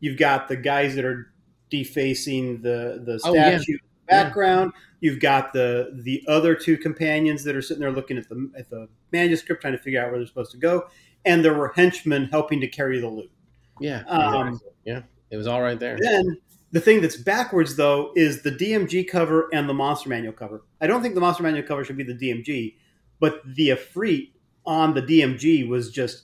[0.02, 1.32] You've got the guys that are
[1.70, 3.58] defacing the the Oh, yeah.
[3.58, 3.78] statue
[4.10, 4.74] background.
[5.00, 8.70] You've got the the other two companions that are sitting there looking at the at
[8.70, 10.88] the manuscript, trying to figure out where they're supposed to go.
[11.24, 13.32] And there were henchmen helping to carry the loot.
[13.80, 14.72] Yeah, Um, exactly.
[14.84, 15.98] yeah, it was all right there.
[15.98, 16.38] Then
[16.72, 20.64] the thing that's backwards though is the DMG cover and the Monster Manual cover.
[20.82, 22.76] I don't think the Monster Manual cover should be the DMG,
[23.20, 24.32] but the Efreet
[24.66, 26.24] on the DMG was just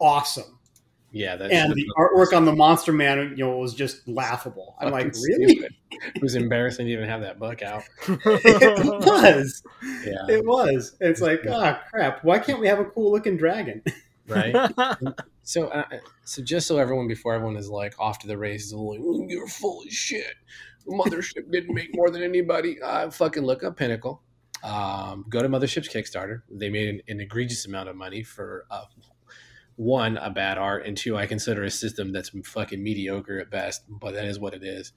[0.00, 0.58] awesome,
[1.12, 4.74] Yeah, that's and the artwork on the Monster Manual you know, was just laughable.
[4.80, 5.68] I'm like, really?
[5.90, 7.82] It was embarrassing to even have that book out.
[8.08, 9.62] it was.
[10.04, 10.96] Yeah, It was.
[11.00, 12.24] It's like, ah, crap.
[12.24, 13.82] Why can't we have a cool looking dragon?
[14.26, 14.54] right.
[15.46, 15.84] So, uh,
[16.24, 19.46] so just so everyone, before everyone is like off to the races, like "Mm, you're
[19.46, 20.34] full of shit.
[20.88, 22.82] Mothership didn't make more than anybody.
[22.82, 24.22] Uh, fucking look up Pinnacle.
[24.64, 26.42] Um, go to Mothership's Kickstarter.
[26.50, 28.86] They made an, an egregious amount of money for uh,
[29.76, 33.84] one a bad art, and two I consider a system that's fucking mediocre at best,
[33.88, 34.92] but that is what it is.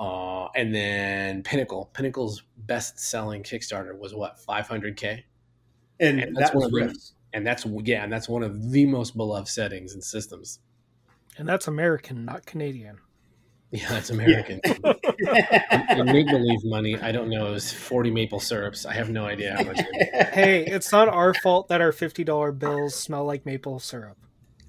[0.00, 1.90] Uh, and then Pinnacle.
[1.94, 5.22] Pinnacle's best selling Kickstarter was what 500k
[6.00, 6.96] And, And that's that was one of.
[7.34, 10.60] And that's yeah, and that's one of the most beloved settings and systems.
[11.36, 12.98] and that's American, not Canadian.
[13.70, 14.60] Yeah, that's American.
[14.64, 18.86] and make believe money, I don't know, is forty maple syrups.
[18.86, 19.80] I have no idea how much.
[19.80, 20.28] It is.
[20.34, 24.16] Hey, it's not our fault that our fifty dollar bills smell like maple syrup.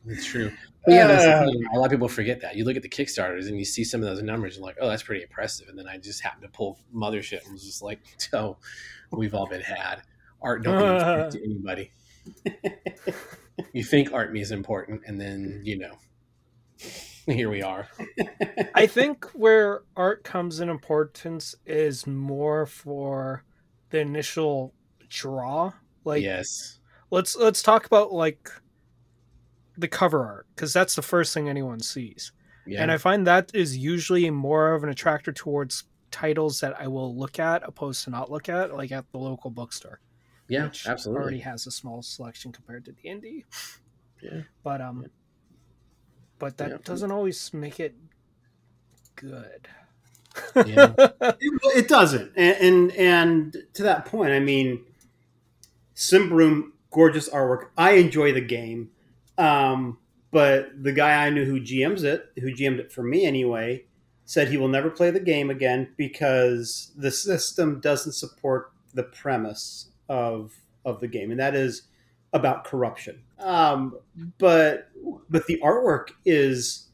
[0.07, 0.51] It's true.
[0.85, 1.45] But yeah, that's Uh.
[1.45, 1.63] the thing.
[1.73, 2.55] A lot of people forget that.
[2.55, 4.87] You look at the Kickstarters and you see some of those numbers, and like, oh,
[4.87, 5.67] that's pretty impressive.
[5.69, 7.99] And then I just happened to pull mothership and was just like,
[8.33, 8.57] oh,
[9.11, 10.01] we've all been had.
[10.41, 11.91] Art don't mean shit to anybody.
[13.73, 15.97] You think art is important, and then you know,
[17.25, 17.87] here we are.
[18.73, 23.43] I think where art comes in importance is more for
[23.89, 24.73] the initial
[25.09, 25.73] draw.
[26.03, 26.79] Like yes.
[27.11, 28.49] let's let's talk about like
[29.77, 32.31] the cover art because that's the first thing anyone sees.
[32.67, 32.81] Yeah.
[32.81, 37.15] And I find that is usually more of an attractor towards titles that I will
[37.15, 39.99] look at opposed to not look at, like at the local bookstore.
[40.47, 41.21] Yeah, which absolutely.
[41.21, 43.43] already has a small selection compared to the indie.
[44.21, 44.41] Yeah.
[44.63, 45.07] But um Yeah.
[46.39, 46.77] but that Yeah.
[46.83, 47.95] doesn't always make it
[49.15, 49.67] good.
[50.55, 50.93] Yeah.
[50.97, 52.31] it, it doesn't.
[52.35, 54.83] And, and and to that point, I mean,
[55.95, 57.69] Symbaroum, gorgeous artwork.
[57.77, 58.91] I enjoy the game,
[59.37, 59.97] um,
[60.31, 63.85] but the guy I knew who GMs it, who GM'd it for me anyway,
[64.25, 69.87] said he will never play the game again because the system doesn't support the premise
[70.09, 71.83] of of the game, and that is
[72.33, 73.21] about corruption.
[73.39, 73.97] Um,
[74.37, 74.89] but
[75.29, 76.87] but the artwork is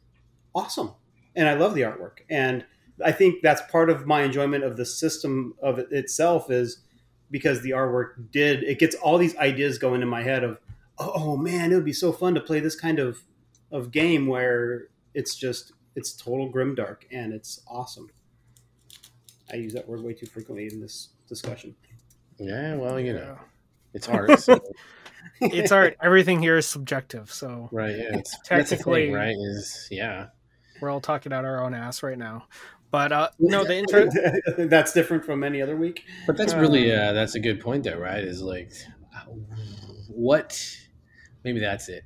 [0.53, 0.91] awesome,
[1.35, 2.65] and I love the artwork and.
[3.03, 6.83] I think that's part of my enjoyment of the system of it itself is
[7.31, 10.59] because the artwork did it gets all these ideas going in my head of
[10.99, 13.23] oh, oh, man it would be so fun to play this kind of
[13.71, 18.09] of game where it's just it's total grimdark and it's awesome.
[19.51, 21.75] I use that word way too frequently in this discussion.
[22.41, 23.37] Yeah, well, you know,
[23.93, 24.39] it's art.
[24.39, 24.59] So,
[25.41, 25.95] it's art.
[26.01, 27.95] Everything here is subjective, so right.
[27.95, 28.17] Yeah.
[28.17, 29.35] It's, Technically- thing, right?
[29.37, 30.27] Is yeah.
[30.81, 32.45] we're all talking out our own ass right now.
[32.89, 34.09] But uh no, the intro
[34.57, 36.03] that's different from any other week.
[36.27, 38.23] But that's really uh, that's a good point, though, right?
[38.23, 38.73] Is like
[40.09, 40.61] what?
[41.43, 42.03] Maybe that's it.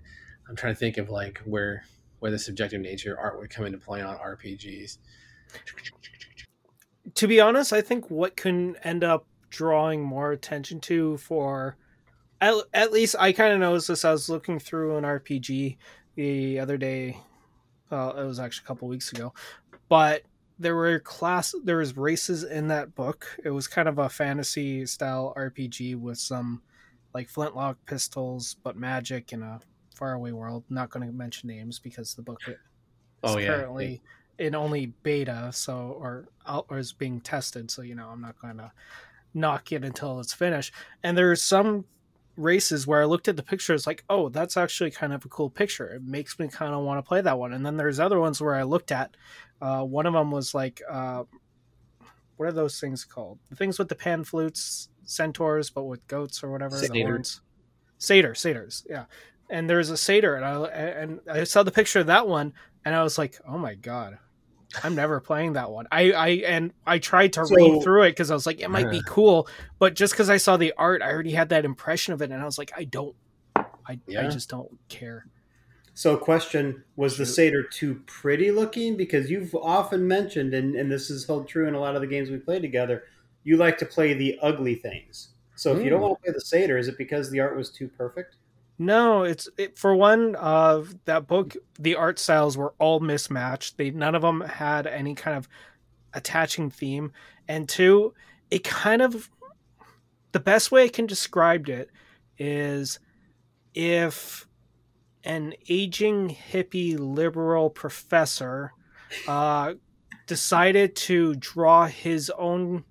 [0.47, 1.83] I'm trying to think of like where
[2.19, 4.97] where the subjective nature of art would come into play on RPGs.
[7.15, 11.77] to be honest, I think what can end up drawing more attention to for
[12.41, 14.03] at, at least I kind of noticed this.
[14.03, 15.77] I was looking through an RPG
[16.15, 17.17] the other day.
[17.89, 19.33] Uh, it was actually a couple weeks ago,
[19.87, 20.23] but
[20.59, 23.25] there were class there was races in that book.
[23.43, 26.61] It was kind of a fantasy style RPG with some
[27.13, 29.61] like flintlock pistols, but magic in a
[29.95, 30.65] faraway world.
[30.69, 32.55] Not going to mention names because the book is
[33.23, 34.01] Oh yeah, currently
[34.37, 36.27] in only beta, so or
[36.69, 37.71] or is being tested.
[37.71, 38.71] So you know, I'm not going to
[39.35, 40.73] knock it until it's finished.
[41.03, 41.85] And there's some
[42.37, 45.49] races where I looked at the pictures like, oh, that's actually kind of a cool
[45.49, 45.87] picture.
[45.87, 47.53] It makes me kind of want to play that one.
[47.53, 49.15] And then there's other ones where I looked at.
[49.61, 51.23] Uh, one of them was like, uh,
[52.37, 53.39] what are those things called?
[53.49, 56.77] The things with the pan flutes, centaurs, but with goats or whatever.
[56.77, 57.07] The Satyr.
[57.07, 57.41] horns.
[57.97, 59.05] Satyr, satyrs, yeah.
[59.49, 62.95] And there's a satyr, and I and I saw the picture of that one, and
[62.95, 64.17] I was like, oh my god,
[64.83, 65.88] I'm never playing that one.
[65.91, 68.69] I I and I tried to So- read through it because I was like, it
[68.69, 69.47] might be cool,
[69.79, 72.41] but just because I saw the art, I already had that impression of it, and
[72.41, 73.15] I was like, I don't,
[73.55, 75.25] I I just don't care.
[75.97, 77.33] So, question was the Shoot.
[77.35, 78.97] satyr too pretty looking?
[78.97, 82.07] Because you've often mentioned, and, and this is held true in a lot of the
[82.07, 83.03] games we play together,
[83.45, 85.29] you like to play the ugly things.
[85.55, 86.09] So, if you don't Mm.
[86.09, 88.35] want to play the satyr, is it because the art was too perfect?
[88.77, 90.35] No, it's it, for one.
[90.35, 93.77] Uh, that book, the art styles were all mismatched.
[93.77, 95.47] They none of them had any kind of
[96.13, 97.11] attaching theme,
[97.47, 98.13] and two,
[98.51, 99.29] it kind of
[100.33, 101.89] the best way I can describe it
[102.38, 102.99] is
[103.73, 104.45] if
[105.23, 108.73] an aging hippie liberal professor
[109.27, 109.73] uh,
[110.27, 112.83] decided to draw his own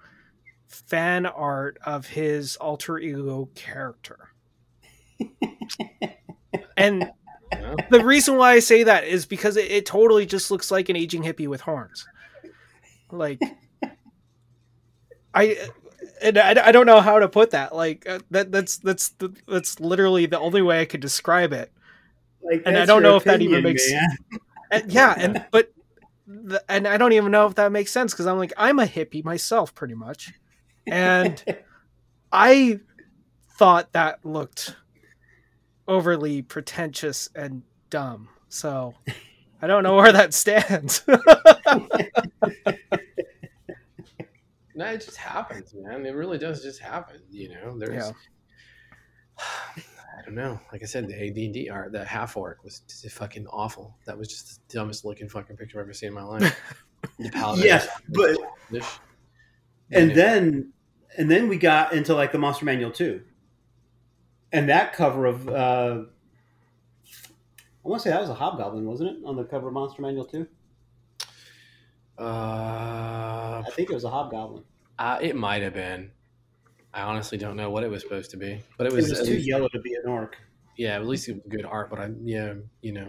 [0.66, 4.31] fan art of his alter ego character.
[6.77, 7.11] And
[7.90, 10.96] the reason why I say that is because it, it totally just looks like an
[10.96, 12.07] aging hippie with horns.
[13.11, 13.40] Like,
[15.35, 15.57] I.
[16.20, 17.74] And I, I don't know how to put that.
[17.74, 19.14] Like uh, that that's that's
[19.48, 21.72] that's literally the only way I could describe it.
[22.42, 23.90] Like, And I don't know if that even makes-.
[24.70, 25.72] And, yeah, and but
[26.27, 28.87] the, and I don't even know if that makes sense because I'm like I'm a
[28.87, 30.33] hippie myself, pretty much,
[30.87, 31.42] and
[32.33, 32.81] I
[33.57, 34.77] thought that looked
[35.88, 38.29] overly pretentious and dumb.
[38.49, 38.94] So
[39.62, 41.05] I don't know where that stands.
[44.75, 46.05] No, it just happens, man.
[46.05, 47.20] It really does just happen.
[47.31, 48.07] You know, there's.
[48.07, 48.12] Yeah.
[50.18, 50.59] I don't know.
[50.73, 53.97] Like I said, the AD&D art, the half orc was just fucking awful.
[54.07, 56.61] That was just the dumbest looking fucking picture I've ever seen in my life.
[57.18, 58.35] The paladin Yes, but
[58.70, 58.88] childish.
[59.92, 60.73] and then
[61.18, 63.20] and then we got into like the Monster Manual two,
[64.55, 66.05] and that cover of uh,
[67.85, 70.01] I want to say that was a Hobgoblin, wasn't it, on the cover of Monster
[70.01, 70.47] Manual two?
[72.19, 74.64] uh, I think it was a Hobgoblin.
[74.99, 76.11] uh, it might have been.
[76.93, 79.27] I honestly don't know what it was supposed to be, but it It was, was
[79.27, 80.37] too least- yellow to be an orc.
[80.77, 81.90] yeah, at least it was good art.
[81.90, 83.09] But I, yeah, you know,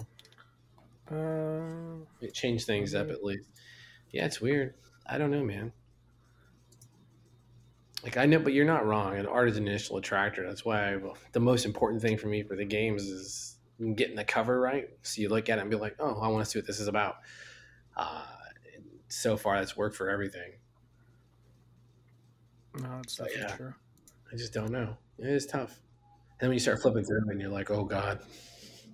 [1.11, 3.47] uh, it changed things up at least.
[4.11, 4.73] Yeah, it's weird.
[5.07, 5.71] I don't know, man.
[8.05, 9.17] Like I know, but you're not wrong.
[9.17, 10.45] And art is an initial attractor.
[10.47, 10.99] That's why I,
[11.31, 13.57] the most important thing for me for the games is
[13.95, 14.89] getting the cover right.
[15.01, 16.79] So you look at it and be like, "Oh, I want to see what this
[16.79, 17.15] is about."
[17.97, 18.23] Uh,
[18.75, 20.51] and so far, that's worked for everything.
[22.79, 23.55] no, it's But definitely yeah.
[23.57, 23.73] true.
[24.31, 24.97] I just don't know.
[25.17, 25.81] It is tough.
[26.39, 28.19] And when you start flipping through them, and you're like, "Oh God."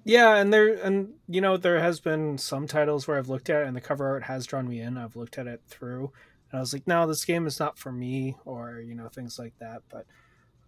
[0.05, 3.63] Yeah, and there and you know there has been some titles where I've looked at
[3.63, 4.97] it and the cover art has drawn me in.
[4.97, 6.11] I've looked at it through,
[6.51, 9.39] and I was like, no, this game is not for me, or you know things
[9.39, 9.83] like that.
[9.89, 10.05] But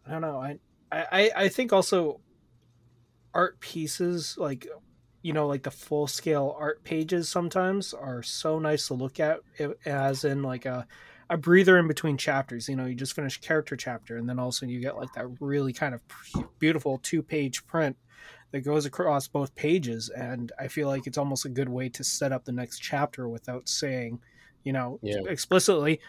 [0.07, 0.37] I don't know.
[0.39, 0.57] I
[0.91, 2.21] I I think also
[3.33, 4.67] art pieces like
[5.21, 9.39] you know like the full scale art pages sometimes are so nice to look at
[9.85, 10.85] as in like a
[11.29, 14.65] a breather in between chapters you know you just finish character chapter and then also
[14.65, 16.01] you get like that really kind of
[16.59, 17.97] beautiful two page print
[18.51, 22.03] that goes across both pages and i feel like it's almost a good way to
[22.03, 24.19] set up the next chapter without saying
[24.63, 25.21] you know Yeah.
[25.27, 25.99] explicitly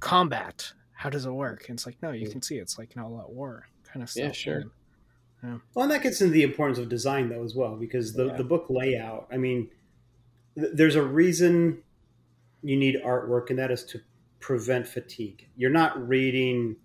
[0.00, 3.02] combat how does it work and it's like no you can see it's like an
[3.02, 4.58] all-out war kind of stuff Yeah, sure.
[5.42, 8.28] And- Well, and that gets into the importance of design though as well, because the
[8.28, 8.36] Yeah.
[8.38, 9.28] the book layout.
[9.30, 9.68] I mean,
[10.56, 11.82] th- there's a reason
[12.62, 14.00] you need artwork, and that is to
[14.40, 15.46] prevent fatigue.
[15.54, 16.76] You're not reading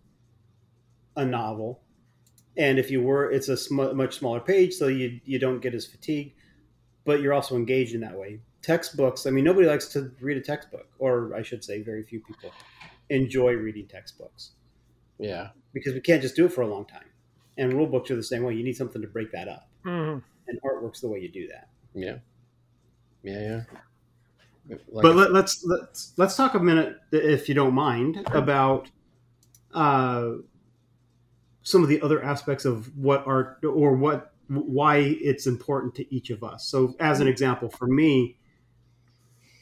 [1.16, 1.82] a novel,
[2.58, 5.74] and if you were, it's a sm- much smaller page, so you you don't get
[5.74, 6.34] as fatigued,
[7.06, 8.42] but you're also engaged in that way.
[8.62, 9.26] Textbooks.
[9.26, 12.52] I mean, nobody likes to read a textbook, or I should say, very few people
[13.10, 14.52] enjoy reading textbooks
[15.18, 15.50] Yeah.
[15.74, 17.06] because we can't just do it for a long time.
[17.58, 18.54] And rule books are the same way.
[18.56, 20.22] You need something to break that up Mhm.
[20.48, 21.70] and artwork's the way you do that.
[21.94, 22.20] Yeah.
[23.24, 23.64] Yeah.
[24.68, 24.78] Yeah.
[24.88, 28.90] Like, but let, let's let's let's talk a minute, if you don't mind, about
[29.74, 30.34] uh,
[31.64, 36.30] some of the other aspects of what art or what why it's important to each
[36.30, 36.68] of us.
[36.68, 38.38] So, as an example, for me,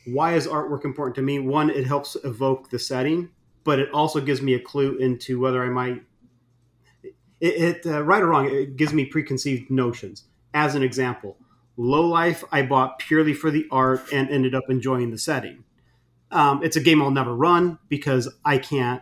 [0.08, 1.39] why is artwork important to me?
[1.39, 3.30] One, it helps evoke the setting,
[3.63, 6.04] but it also gives me a clue into whether I might.
[7.04, 10.26] It, it uh, right or wrong, it gives me preconceived notions.
[10.53, 11.38] As an example,
[11.76, 15.64] Low Life I bought purely for the art and ended up enjoying the setting.
[16.32, 19.01] Um, it's a game I'll never run because I can't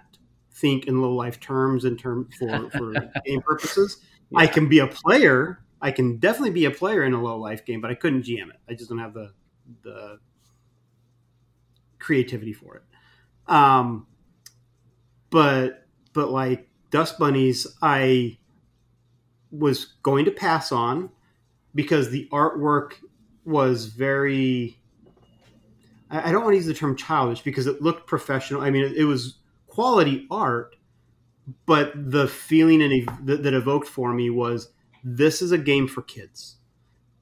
[0.54, 2.94] think in low life terms in term for, for
[3.26, 3.98] game purposes.
[4.36, 5.60] I can be a player.
[5.82, 8.50] I can definitely be a player in a low life game, but I couldn't GM
[8.50, 8.60] it.
[8.70, 9.32] I just don't have the
[9.84, 10.20] the
[12.06, 12.84] creativity for it.
[13.52, 14.06] Um,
[15.32, 18.38] but but like Dust Bunnies, I
[19.52, 21.10] was going to pass on
[21.74, 22.94] because the artwork
[23.44, 24.80] was very.
[26.10, 28.62] I don't want to use the term childish because it looked professional.
[28.62, 30.76] I mean, it, was quality art,
[31.66, 34.70] but the feeling ev- that, that evoked for me was
[35.04, 36.58] this is a game for kids,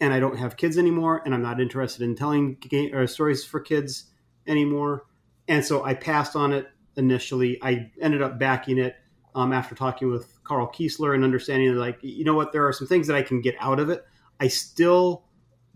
[0.02, 3.46] and I don't have kids anymore, and I'm not interested in telling game, or stories
[3.46, 4.12] for kids
[4.48, 5.06] anymore,
[5.48, 7.60] and so I passed on it initially.
[7.62, 8.96] I ended up backing it
[9.36, 12.74] um, after talking with Carl Kiesler and understanding that, like you know what there are
[12.74, 14.06] some things that I can get out of it.
[14.40, 15.24] I still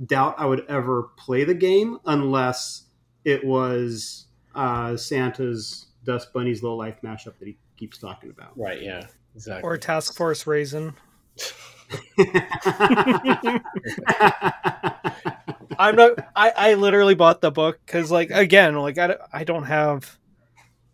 [0.05, 2.83] doubt I would ever play the game unless
[3.25, 8.57] it was uh, Santa's Dust Bunny's Low Life mashup that he keeps talking about.
[8.57, 8.81] Right.
[8.81, 9.07] Yeah.
[9.35, 9.67] Exactly.
[9.67, 10.93] Or Task Force Raisin.
[15.77, 16.19] I'm not.
[16.35, 20.17] I, I literally bought the book because, like, again, like I, I don't have,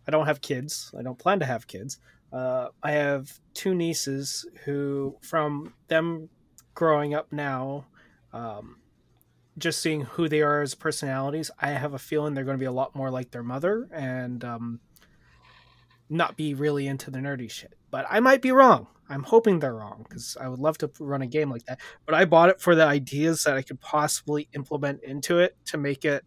[0.06, 0.92] I don't have kids.
[0.98, 1.98] I don't plan to have kids.
[2.32, 6.28] Uh, I have two nieces who, from them
[6.74, 7.86] growing up now,
[8.32, 8.76] um,
[9.56, 12.66] just seeing who they are as personalities, I have a feeling they're going to be
[12.66, 14.80] a lot more like their mother and um,
[16.10, 17.74] not be really into the nerdy shit.
[17.94, 18.88] But I might be wrong.
[19.08, 21.78] I'm hoping they're wrong because I would love to run a game like that.
[22.04, 25.78] But I bought it for the ideas that I could possibly implement into it to
[25.78, 26.24] make it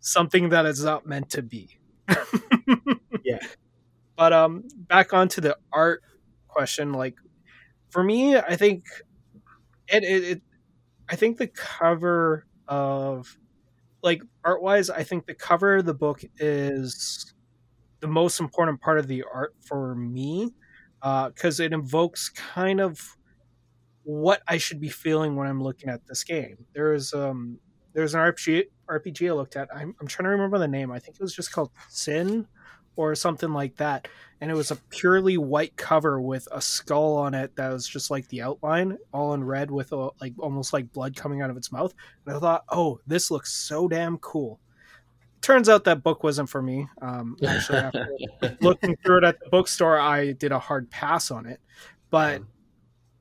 [0.00, 1.78] something that is not meant to be.
[3.24, 3.38] yeah.
[4.16, 6.02] But um, back onto the art
[6.48, 6.94] question.
[6.94, 7.14] Like
[7.90, 8.86] for me, I think
[9.86, 10.42] it, it, it
[11.08, 13.38] I think the cover of
[14.02, 17.34] like art wise, I think the cover of the book is
[18.00, 20.50] the most important part of the art for me
[21.00, 23.16] because uh, it invokes kind of
[24.02, 26.66] what I should be feeling when I'm looking at this game.
[26.74, 27.58] There's um
[27.92, 29.68] there's an RPG RPG I looked at.
[29.74, 30.90] I'm, I'm trying to remember the name.
[30.90, 32.46] I think it was just called Sin
[32.96, 34.08] or something like that.
[34.40, 38.10] And it was a purely white cover with a skull on it that was just
[38.10, 41.56] like the outline, all in red with a, like almost like blood coming out of
[41.56, 41.94] its mouth.
[42.26, 44.60] And I thought, oh, this looks so damn cool
[45.40, 46.86] turns out that book wasn't for me.
[47.00, 48.08] Um, actually, after
[48.60, 51.60] looking through it at the bookstore, I did a hard pass on it.
[52.10, 52.42] But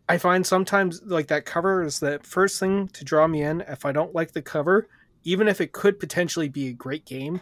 [0.08, 3.62] I find sometimes like that cover is the first thing to draw me in.
[3.62, 4.88] If I don't like the cover,
[5.24, 7.42] even if it could potentially be a great game,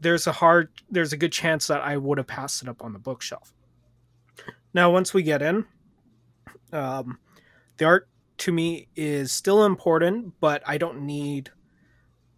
[0.00, 2.92] there's a hard, there's a good chance that I would have passed it up on
[2.94, 3.52] the bookshelf.
[4.72, 5.66] Now, once we get in,
[6.72, 7.18] um,
[7.76, 8.08] the art
[8.38, 11.50] to me is still important, but I don't need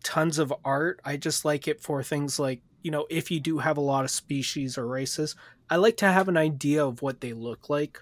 [0.02, 1.00] tons of art.
[1.04, 4.04] I just like it for things like, you know, if you do have a lot
[4.04, 5.36] of species or races,
[5.70, 7.98] I like to have an idea of what they look like.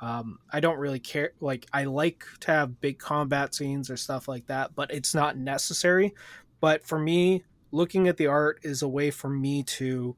[0.00, 1.32] Um, I don't really care.
[1.40, 5.36] Like, I like to have big combat scenes or stuff like that, but it's not
[5.36, 6.14] necessary.
[6.60, 10.16] But for me, looking at the art is a way for me to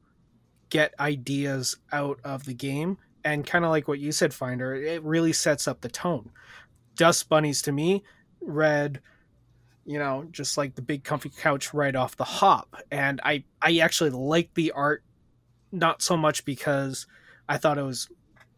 [0.69, 2.97] get ideas out of the game.
[3.23, 6.31] And kind of like what you said, Finder, it really sets up the tone.
[6.95, 8.03] Dust bunnies to me,
[8.41, 9.01] red,
[9.89, 12.75] you know, just like the big comfy couch right off the hop.
[12.91, 15.03] And I I actually like the art
[15.71, 17.07] not so much because
[17.49, 18.07] I thought it was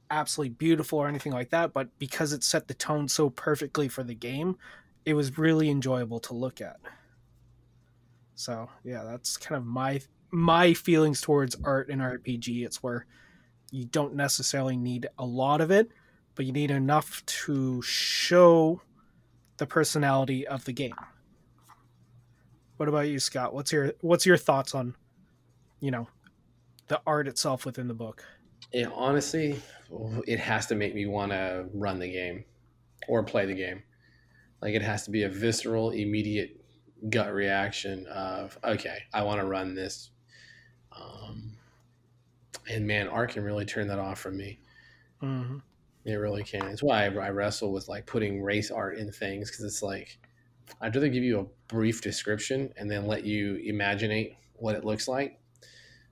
[0.10, 4.04] absolutely beautiful or anything like that, but because it set the tone so perfectly for
[4.04, 4.58] the game,
[5.06, 6.82] it was really enjoyable to look at.
[8.36, 10.02] So, yeah, that's kind of my
[10.32, 12.66] my feelings towards art in RPG.
[12.66, 13.06] It's where
[13.72, 15.92] you don't necessarily need a lot of it,
[16.36, 18.82] but you need enough to show
[19.56, 20.96] the personality of the game.
[22.82, 23.54] What about you, Scott?
[23.54, 24.96] What's your what's your thoughts on,
[25.82, 26.08] you know,
[26.88, 28.24] the art itself within the book?
[28.74, 29.62] Yeah, honestly,
[30.26, 32.44] it has to make me want to run the game
[33.08, 33.84] or play the game.
[34.64, 36.60] Like it has to be a visceral, immediate
[37.12, 40.10] gut reaction of okay, I want to run this.
[40.92, 41.52] Um,
[42.68, 44.60] and man, art can really turn that off from me.
[45.22, 45.58] Mm-hmm.
[46.06, 46.66] It really can.
[46.70, 50.18] It's why I, I wrestle with like putting race art in things because it's like
[50.80, 55.08] I'd rather give you a brief description and then let you imaginate what it looks
[55.08, 55.40] like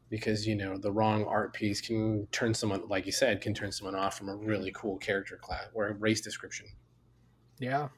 [0.10, 3.72] because you know the wrong art piece can turn someone like you said can turn
[3.72, 6.68] someone off from a really cool character class or a race description.
[7.60, 7.90] Yeah.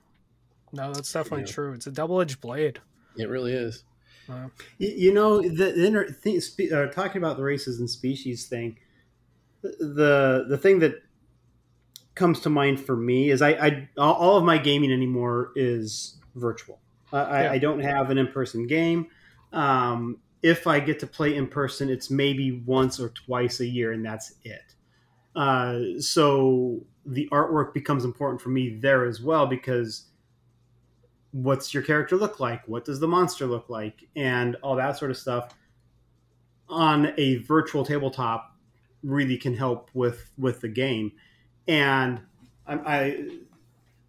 [0.72, 1.54] No that's definitely yeah.
[1.54, 1.74] true.
[1.74, 2.80] It's a double-edged blade.
[3.18, 3.84] It really is.
[4.30, 4.47] Uh,
[4.78, 6.39] you, you, know the, the inner thing,
[6.72, 8.78] uh, talking about the races and species thing
[9.62, 10.95] the the thing that
[12.16, 16.79] comes to mind for me is I, I all of my gaming anymore is virtual.
[17.13, 17.36] Uh, yeah.
[17.36, 19.07] I, I, don't have an in person game.
[19.51, 23.91] Um, if I get to play in person, it's maybe once or twice a year,
[23.91, 24.75] and that's it.
[25.36, 30.05] Uh, so the artwork becomes important for me there as well because
[31.32, 32.67] what's your character look like?
[32.67, 34.07] What does the monster look like?
[34.15, 35.53] And all that sort of stuff
[36.69, 38.55] on a virtual tabletop
[39.03, 41.11] really can help with with the game.
[41.67, 42.21] And
[42.67, 43.29] I, I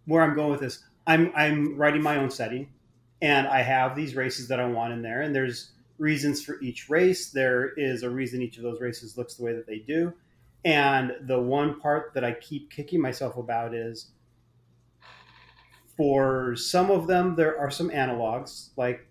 [0.05, 2.69] where I'm going with this, I'm I'm writing my own setting,
[3.21, 6.89] and I have these races that I want in there, and there's reasons for each
[6.89, 7.29] race.
[7.31, 10.13] There is a reason each of those races looks the way that they do,
[10.65, 14.11] and the one part that I keep kicking myself about is
[15.95, 19.07] for some of them there are some analogs like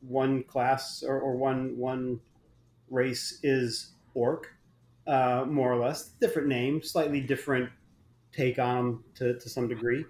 [0.00, 2.20] one class or, or one one
[2.90, 4.48] race is orc
[5.06, 6.10] uh, more or less.
[6.20, 7.70] Different name, slightly different
[8.32, 10.04] take on them to, to some degree.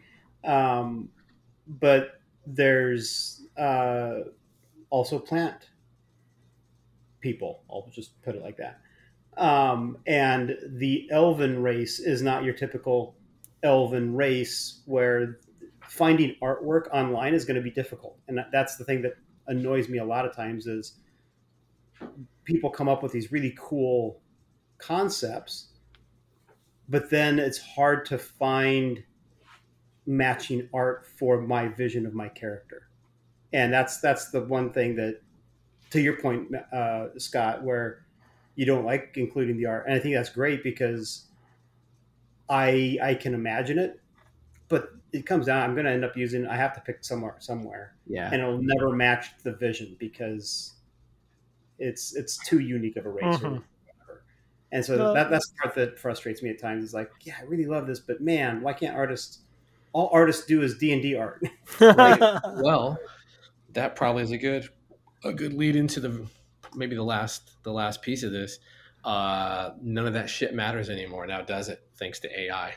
[0.46, 1.10] Um,
[1.66, 4.20] but there's uh,
[4.90, 5.70] also plant
[7.20, 7.62] people.
[7.70, 8.80] I'll just put it like that.
[9.36, 13.16] Um, and the elven race is not your typical
[13.62, 15.40] elven race where
[15.88, 18.18] finding artwork online is going to be difficult.
[18.28, 19.14] And that's the thing that
[19.46, 20.94] annoys me a lot of times is
[22.44, 24.20] people come up with these really cool
[24.78, 25.68] concepts,
[26.88, 29.02] but then it's hard to find
[30.06, 32.88] matching art for my vision of my character.
[33.52, 35.20] And that's that's the one thing that,
[35.90, 38.04] to your point, uh, Scott, where
[38.54, 41.26] you don't like including the art, and I think that's great because
[42.48, 44.00] I I can imagine it,
[44.68, 45.62] but it comes down.
[45.62, 46.46] I'm going to end up using.
[46.46, 48.30] I have to pick somewhere somewhere, Yeah.
[48.32, 50.74] and it'll never match the vision because
[51.78, 53.42] it's it's too unique of a race.
[53.42, 53.62] or Mhm.
[54.72, 55.14] And so No.
[55.14, 56.82] that, that's the part that frustrates me at times.
[56.84, 59.38] Is like, yeah, I really love this, but man, why can't artists?
[59.96, 61.42] All artists do is D and D art.
[61.80, 62.98] well,
[63.72, 64.68] that probably is a good
[65.24, 66.26] a good lead into the
[66.74, 68.58] maybe the last the last piece of this.
[69.02, 71.80] Uh, none of that shit matters anymore now, does it?
[71.96, 72.74] Thanks to AI.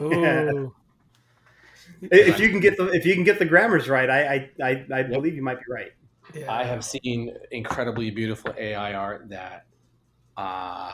[0.00, 0.74] Ooh.
[2.02, 4.86] if you can get the if you can get the grammars right, I I, I,
[4.92, 5.92] I believe you might be right.
[6.34, 6.52] Yeah.
[6.52, 9.66] I have seen incredibly beautiful AI art that
[10.36, 10.92] uh,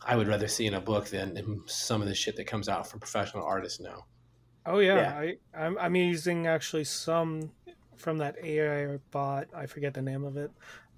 [0.00, 2.88] I would rather see in a book than some of the shit that comes out
[2.90, 4.06] from professional artists now.
[4.66, 5.18] Oh yeah, Yeah.
[5.18, 5.36] I
[5.66, 7.50] I'm, I'm using actually some
[7.96, 9.48] from that AI bot.
[9.54, 10.50] I forget the name of it.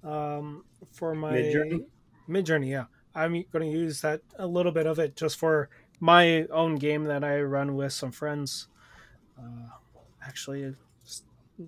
[0.03, 1.85] Um, for my Midjourney?
[2.27, 2.85] Midjourney, yeah,
[3.15, 7.05] I'm going to use that a little bit of it just for my own game
[7.05, 8.67] that I run with some friends.
[9.37, 9.69] Uh,
[10.25, 10.75] actually,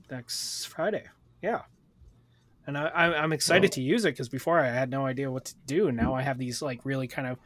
[0.09, 1.05] next Friday,
[1.41, 1.61] yeah.
[2.67, 5.45] And I, I'm I'm excited to use it because before I had no idea what
[5.45, 5.91] to do.
[5.91, 7.37] Now I have these like really kind of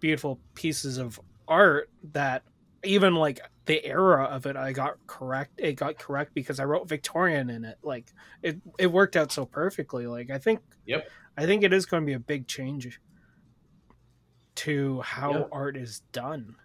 [0.00, 2.42] beautiful pieces of art that
[2.84, 6.88] even like the era of it I got correct it got correct because I wrote
[6.88, 8.12] Victorian in it like
[8.42, 11.08] it it worked out so perfectly like I think Yep.
[11.36, 13.00] I think it is going to be a big change
[14.56, 15.48] to how Yep.
[15.52, 16.56] art is done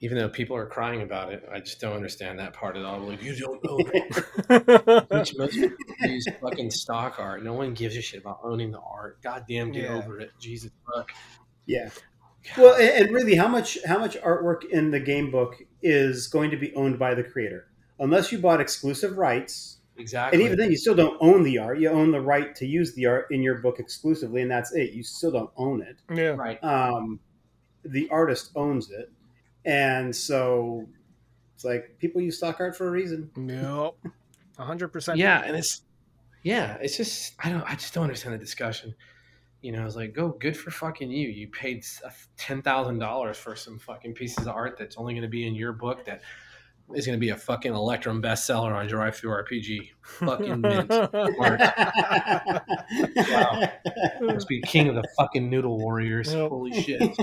[0.00, 3.00] Even though people are crying about it, I just don't understand that part at all.
[3.00, 5.08] Like, you don't know it.
[5.10, 7.42] Which most people use fucking stock art.
[7.44, 9.20] No one gives a shit about owning the art.
[9.22, 9.96] God damn, get Yeah.
[9.96, 10.30] over it.
[10.40, 11.10] Jesus fuck.
[11.66, 11.90] Yeah.
[12.56, 16.50] Well, and, and really, how much how much artwork in the game book is going
[16.50, 17.68] to be owned by the creator?
[17.98, 20.38] Unless you bought exclusive rights, Exactly.
[20.38, 21.78] and even then, you still don't own the art.
[21.78, 24.92] You own the right to use the art in your book exclusively, and that's it.
[24.92, 25.96] You still don't own it.
[26.14, 26.62] yeah right.
[26.62, 27.20] Um,
[27.84, 29.10] the artist owns it,
[29.64, 30.86] and so
[31.54, 33.30] it's like people use stock art for a reason.
[33.36, 33.94] no
[34.58, 35.82] 100% Yeah, and it's
[36.42, 38.94] yeah, it's just I don't I just don't understand the discussion.
[39.62, 41.28] You know, it's like, go good for fucking you.
[41.28, 45.22] You paid uh, ten thousand dollars for some fucking pieces of art that's only going
[45.22, 46.22] to be in your book that
[46.94, 49.88] is going to be a fucking Electrum bestseller on DriveThruRPG.
[50.02, 50.88] Fucking mint.
[53.28, 53.72] Wow.
[54.20, 56.32] Must be king of the fucking noodle warriors.
[56.32, 56.50] Yep.
[56.50, 57.16] Holy shit!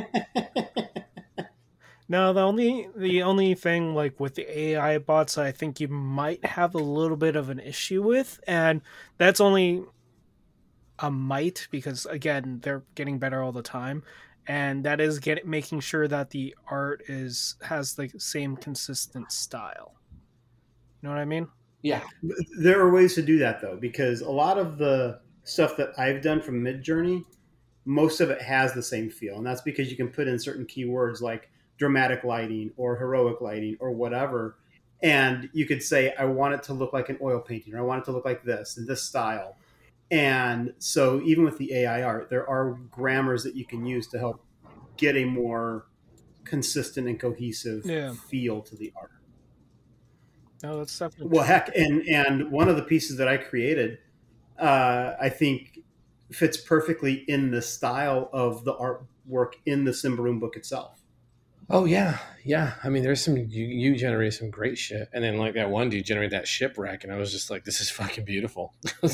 [2.10, 6.44] No, the only the only thing like with the AI bots I think you might
[6.46, 8.82] have a little bit of an issue with, and
[9.18, 9.84] that's only
[11.04, 14.01] a might because again they're getting better all the time,
[14.47, 19.93] and that is getting making sure that the art is has the same consistent style.
[21.01, 21.47] You know what I mean?
[21.82, 22.01] Yeah,
[22.58, 26.22] there are ways to do that though, because a lot of the stuff that I've
[26.22, 27.26] done from Midjourney,
[27.84, 30.66] most of it has the same feel, and that's because you can put in certain
[30.66, 34.56] keywords like dramatic lighting or heroic lighting or whatever,
[35.01, 37.82] and you could say, I want it to look like an oil painting, or I
[37.82, 39.58] want it to look like this in this style.
[40.12, 44.20] And so, even with the AI art, there are grammars that you can use to
[44.20, 44.45] help
[44.97, 45.86] get a more
[46.43, 48.14] consistent and cohesive Yeah.
[48.14, 49.10] feel to the art.
[50.62, 53.97] No, that's definitely Well, heck, and and one of the pieces that I created,
[54.58, 55.80] uh, I think,
[56.32, 61.01] fits perfectly in the style of the artwork in the Symbaroum book itself.
[61.70, 62.74] Oh yeah, yeah.
[62.84, 65.89] I mean, there's some you, you generate some great shit, and then like that one
[65.89, 68.74] dude generated that shipwreck, and I was just like, this is fucking beautiful.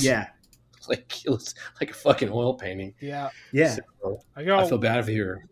[0.88, 2.94] like it was like a fucking oil painting.
[3.00, 3.30] yeah.
[3.52, 3.78] yeah.
[4.02, 5.46] So, I got I feel bad for your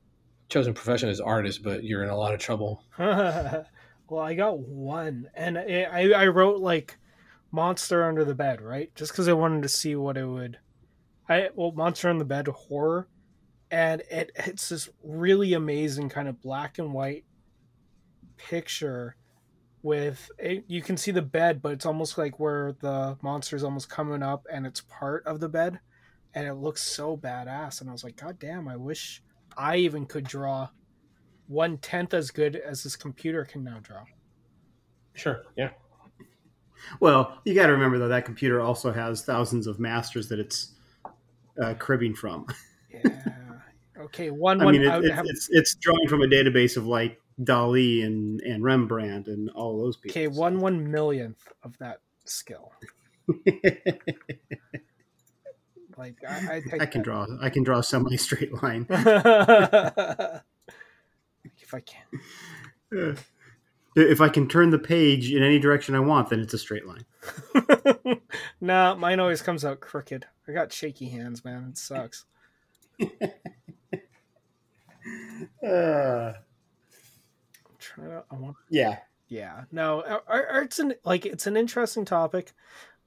[0.50, 2.84] chosen profession as artist, but you're in a lot of trouble.
[2.98, 3.66] well,
[4.20, 6.98] I got one, and I, I I wrote like
[7.52, 8.94] monster under the bed, right?
[8.96, 10.60] Just because I wanted to see what it would.
[11.30, 13.08] I well, monster on the bed horror,
[13.72, 17.26] and it it's this really amazing kind of black and white
[18.38, 19.16] picture
[19.84, 23.64] with it, you can see the bed, but it's almost like where the monster is
[23.64, 25.80] almost coming up, and it's part of the bed.
[26.34, 27.82] and it looks so badass.
[27.82, 29.24] And I was like, God damn, I wish
[29.58, 30.70] I even could draw
[31.48, 34.04] one tenth as good as this computer can now draw.
[35.14, 35.44] Sure.
[35.56, 35.70] Yeah.
[37.00, 40.76] Well, you got to remember though that computer also has thousands of masters that it's
[41.62, 42.46] uh, cribbing from.
[42.90, 43.22] Yeah.
[44.00, 44.30] Okay.
[44.32, 44.62] One.
[44.62, 44.74] I one.
[44.74, 48.06] mean, it, I would it's, have- it's it's drawing from a database of like Dali
[48.06, 50.12] and and Rembrandt and all those people.
[50.12, 50.28] okay.
[50.28, 52.72] One one millionth of that skill.
[55.98, 57.26] Like I, I I can draw.
[57.42, 58.86] I can draw a semi straight line.
[58.90, 59.02] if
[61.74, 63.18] I can.
[63.96, 66.86] If I can turn the page in any direction I want, then it's a straight
[66.86, 67.04] line.
[68.62, 70.28] nah, mine always comes out crooked.
[70.48, 71.70] I got shaky hands, man.
[71.70, 72.26] It sucks.
[75.68, 76.34] Uh,
[78.00, 78.56] I want.
[78.70, 79.64] yeah, Yeah.
[79.72, 82.54] No, art's an like it's an interesting topic.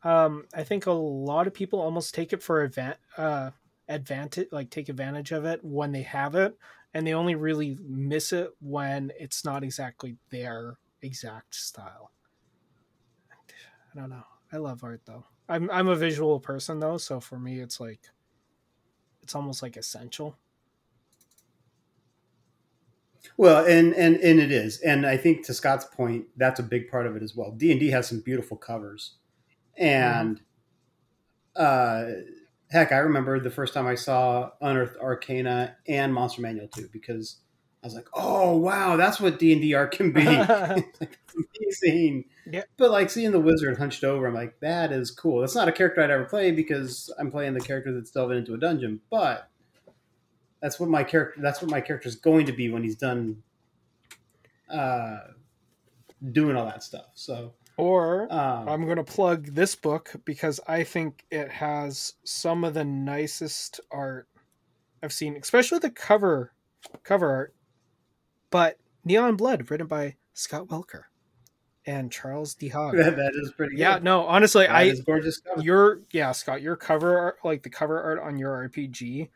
[0.02, 3.50] Um, I think a lot of people almost take it for advan- uh,
[3.88, 6.56] advantage, like take advantage of it when they have it,
[6.94, 12.12] and they only really miss it when it's not exactly their exact style.
[13.94, 14.24] I don't know.
[14.52, 15.24] I love art though.
[15.48, 18.00] I'm I'm a visual person though, so for me it's like
[19.22, 20.36] it's almost like essential.
[23.36, 26.90] Well, and and and it is, and I think to Scott's point, that's a big
[26.90, 27.52] part of it as well.
[27.52, 29.14] D and D has some beautiful covers,
[29.76, 30.40] and
[31.56, 32.04] uh,
[32.70, 37.36] heck, I remember the first time I saw Unearthed Arcana and Monster Manual two because
[37.82, 40.24] I was like, oh wow, that's what D and D art can be.
[41.00, 41.18] Like,
[41.60, 42.24] amazing.
[42.50, 42.62] Yeah.
[42.76, 45.40] But like seeing the wizard hunched over, I'm like, that is cool.
[45.40, 48.54] That's not a character I'd ever play because I'm playing the character that's delving into
[48.54, 49.49] a dungeon, but
[50.60, 53.42] that's what my character that's what my character is going to be when he's done
[54.68, 55.18] uh
[56.32, 57.06] doing all that stuff.
[57.14, 62.62] So or um, I'm going to plug this book because I think it has some
[62.64, 64.28] of the nicest art
[65.02, 66.52] I've seen, especially the cover
[67.02, 67.54] cover art.
[68.50, 71.04] But Neon Blood, written by Scott Welker
[71.86, 72.68] and Charles D.
[72.68, 72.96] Hogg.
[72.98, 74.04] that, is pretty yeah, good.
[74.04, 75.62] no, honestly, That I is gorgeous cover.
[75.62, 79.30] your yeah, Scott, your cover art, like the cover art on your RPG.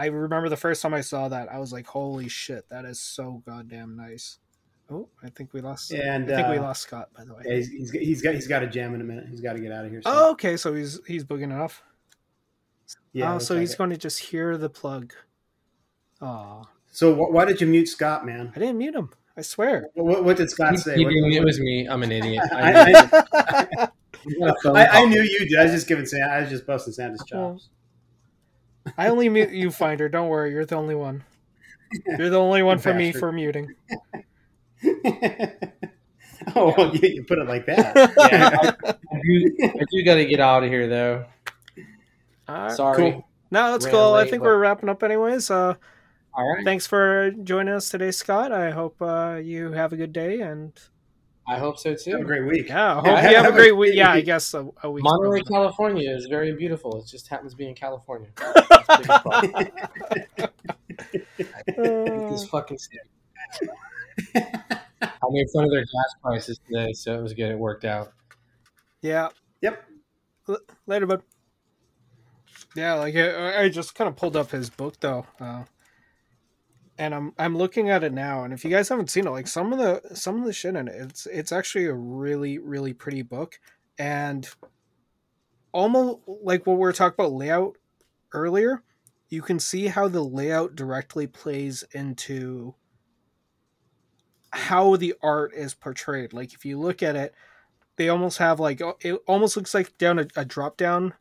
[0.00, 2.98] I remember the first time I saw that, I was like, "Holy shit, that is
[3.00, 4.38] so goddamn nice."
[4.90, 5.92] Oh, I think we lost.
[5.92, 7.42] And I think we uh, lost Scott, by the way.
[7.46, 9.26] yeah, he's, he's, he's got he's got a jam in a minute.
[9.30, 10.02] He's got to get out of here.
[10.02, 10.12] soon.
[10.14, 10.56] Oh, okay.
[10.56, 11.82] So he's he's booging it off.
[13.12, 13.34] yeah.
[13.34, 13.78] oh, so like he's it.
[13.78, 15.12] going to just hear the plug.
[16.20, 18.52] Oh, So wh- why did you mute Scott, man?
[18.54, 19.10] I didn't mute him.
[19.36, 19.86] I swear.
[19.94, 20.96] What, what did Scott He- say?
[20.96, 21.86] he What- didn't- it was me.
[21.86, 22.42] I'm an idiot.
[22.52, 22.94] I, I, I,
[23.78, 23.92] got
[24.50, 25.58] a phone I, I knew you did.
[25.58, 26.26] I was just giving Santa.
[26.32, 27.68] I was just busting Santa's chops.
[28.96, 30.08] I only mute you, Finder.
[30.08, 31.24] Don't worry, you're the only one.
[32.18, 33.74] You're the only one for me for muting.
[36.56, 37.94] oh, well, you, you put it like that.
[38.16, 41.26] Yeah, I, I do, do got to get out of here though.
[42.48, 42.72] All right.
[42.72, 42.96] Sorry.
[42.96, 43.28] Cool.
[43.50, 44.14] No, that's Ran cool.
[44.14, 45.50] I think but- we're wrapping up anyways.
[45.50, 45.74] Uh,
[46.34, 46.64] All right.
[46.64, 48.52] thanks for joining us today, Scott.
[48.52, 50.72] I hope uh, you have a good day and
[51.50, 52.12] I hope so too.
[52.12, 52.68] Have a great week.
[52.68, 53.88] yeah, I hope Yeah, you have a have a great week.
[53.90, 55.02] great Yeah, I guess a, a week.
[55.02, 56.96] Monterey, California is very beautiful.
[57.02, 58.28] It just happens to be in California.
[58.36, 59.22] That's the biggest
[61.76, 62.30] problem.
[62.30, 63.00] this fucking state.
[65.02, 67.50] I made fun of their gas prices today, so it was good.
[67.50, 68.12] It worked out.
[69.02, 69.28] Yeah.
[69.62, 69.82] Yep.
[70.48, 71.22] L- later, bud.
[72.76, 75.64] Yeah, like I, I just kind of pulled up his book though, uh,
[77.00, 78.44] and I'm I'm looking at it now.
[78.44, 80.76] And if you guys haven't seen it, like some of the some of the shit
[80.76, 83.58] in it, it's it's actually a really really pretty book,
[83.98, 84.46] and
[85.72, 87.78] almost like what we were talking about layout
[88.34, 88.82] earlier.
[89.30, 92.74] You can see how the layout directly plays into
[94.52, 96.34] how the art is portrayed.
[96.34, 97.34] Like if you look at it,
[97.96, 101.14] they almost have like it almost looks like down a, a drop down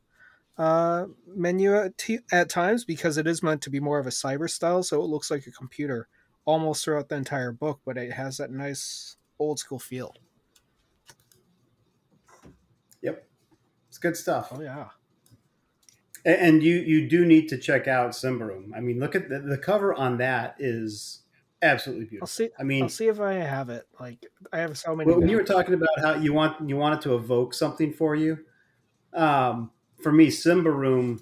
[0.60, 4.12] uh, menu at, t- at times because it is meant to be more of a
[4.12, 6.10] cyber style, so it looks like a computer
[6.44, 10.14] almost throughout the entire book, but it has that nice old school feel.
[13.02, 13.26] Yep.
[13.88, 14.50] It's good stuff.
[14.54, 14.90] Oh yeah,
[16.26, 18.72] And you you do need to check out Symbaroum.
[18.76, 21.22] I mean, look at the, the cover on that is
[21.62, 22.24] absolutely beautiful.
[22.24, 22.50] I'll see.
[22.60, 23.88] I mean, I'll see if I have it.
[23.98, 25.14] Like I have so many.
[25.14, 28.14] when you were talking about how you want you want it to evoke something for
[28.14, 28.40] you,
[29.14, 29.72] um,
[30.02, 31.22] for me, Symbaroum,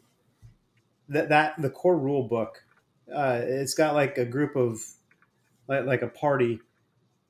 [1.10, 2.64] that that the core rule book,
[3.14, 4.80] uh, it's got like a group of
[5.68, 6.60] like, like a party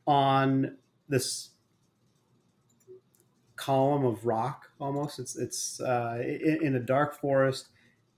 [0.06, 0.78] on
[1.10, 1.50] this
[3.56, 5.20] column of rock almost.
[5.20, 7.68] It's it's uh, in, in a dark forest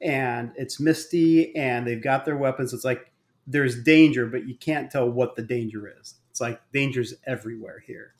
[0.02, 2.74] and it's misty and they've got their weapons.
[2.74, 3.12] It's like
[3.48, 6.16] there's danger but you can't tell what the danger is.
[6.30, 8.14] It's like danger's everywhere here.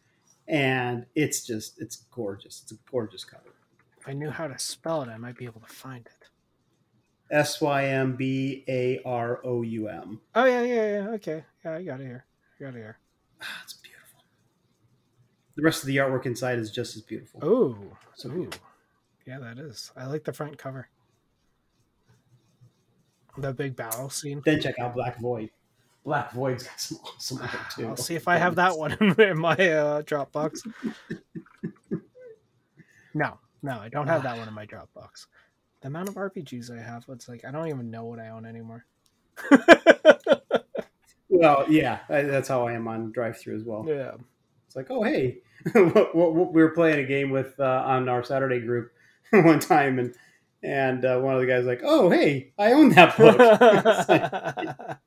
[0.48, 2.62] And it's just it's gorgeous.
[2.64, 3.54] It's a gorgeous cover
[4.00, 6.30] if I knew how to spell it, I might be able to find it.
[7.32, 10.20] S Y M B A R O U M.
[10.36, 11.10] Oh yeah, yeah, yeah.
[11.12, 12.26] Okay, yeah, I got it here.
[12.60, 12.98] I got it here.
[13.42, 14.24] Ah, it's beautiful.
[15.56, 17.40] The rest of the artwork inside is just as beautiful.
[17.44, 17.78] Oh,
[18.16, 18.34] So ooh.
[18.34, 18.68] beautiful.
[19.28, 19.92] yeah, that is.
[19.96, 20.90] I like the front cover.
[23.38, 24.42] The big battle scene.
[24.44, 25.52] Then check out Black Void.
[26.04, 27.88] Black Void's got some awesome art too.
[27.88, 30.62] I'll see if I have that one in my uh, Dropbox.
[33.14, 35.28] no, no, I don't have that one in my Dropbox.
[35.82, 38.46] The amount of RPGs I have, it's like I don't even know what I own
[38.46, 38.86] anymore.
[41.30, 43.86] Well, yeah, that's how I am on drive through as well.
[43.88, 44.14] yeah.
[44.66, 45.38] It's like, oh hey,
[45.74, 45.82] we
[46.14, 48.92] were playing a game with uh, on our Saturday group
[49.32, 50.14] one time, and
[50.64, 53.38] and uh, one of the guys like, oh hey, I own that book.
[54.10, 54.98] Like,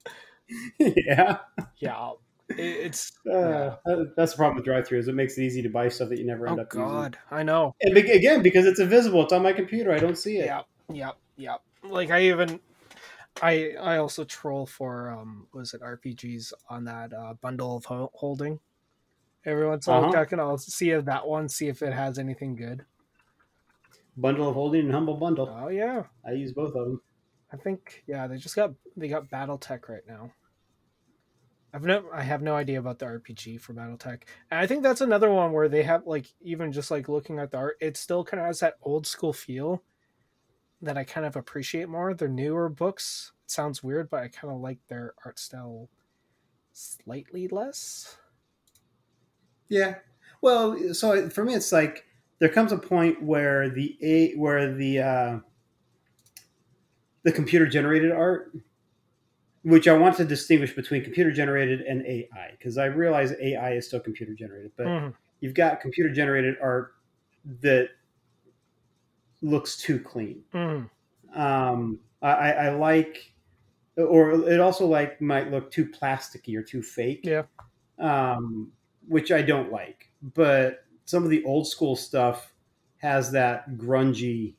[0.78, 1.38] yeah,
[1.78, 2.10] yeah,
[2.48, 3.12] it's.
[3.26, 4.04] uh, Yeah.
[4.16, 6.18] that's the problem with drive through is it makes it easy to buy stuff that
[6.18, 6.86] you never end Oh up using.
[6.86, 7.74] God, I know.
[7.82, 9.92] And again, because it's invisible, it's on my computer.
[9.92, 10.46] I don't see it.
[10.46, 11.62] Yep, yep, yep.
[11.82, 12.60] Like I even,
[13.42, 18.10] I I also troll for um, was it RPGs on that uh, bundle of ho-
[18.14, 18.60] holding.
[19.44, 20.12] Every once in a while, Uh-huh.
[20.12, 22.84] checking, I'll see if that one, see if it has anything good.
[24.16, 25.48] Bundle of holding and humble bundle.
[25.48, 27.00] Oh yeah, I use both of them.
[27.52, 30.32] I think yeah, they just got they got BattleTech right now.
[31.72, 34.22] I've no I have no idea about the RPG for BattleTech.
[34.50, 37.50] And I think that's another one where they have like even just like looking at
[37.50, 39.82] the art, it still kind of has that old school feel
[40.82, 42.12] that I kind of appreciate more.
[42.12, 45.88] Their newer books it sounds weird, but I kind of like their art style
[46.72, 48.18] slightly less.
[49.68, 49.96] Yeah.
[50.42, 52.04] Well, so for me, it's like
[52.38, 55.38] there comes a point where the a where the uh,
[57.22, 58.52] the computer generated art,
[59.62, 63.86] which I want to distinguish between computer generated and AI, because I realize AI is
[63.86, 65.14] still computer generated, but Mhm.
[65.40, 66.94] you've got computer generated art
[67.60, 67.90] that
[69.40, 70.44] looks too clean.
[70.52, 70.90] Mhm.
[71.34, 73.32] Um, I, I like,
[73.96, 77.20] or it also like might look too plasticky or too fake.
[77.24, 77.44] Yeah.
[77.98, 78.72] Um,
[79.08, 80.12] which I don't like.
[80.22, 82.54] But some of the old school stuff
[82.98, 84.54] has that grungy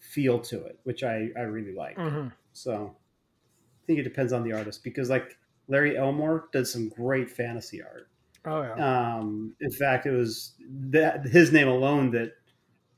[0.00, 1.96] feel to it, which I I really like.
[1.96, 2.32] Mhm.
[2.52, 2.96] So
[3.86, 5.36] think it depends on the artist because like
[5.68, 8.08] Larry Elmore does some great fantasy art.
[8.44, 9.16] Oh yeah.
[9.18, 10.54] Um, in fact, it was
[10.90, 12.32] that his name alone that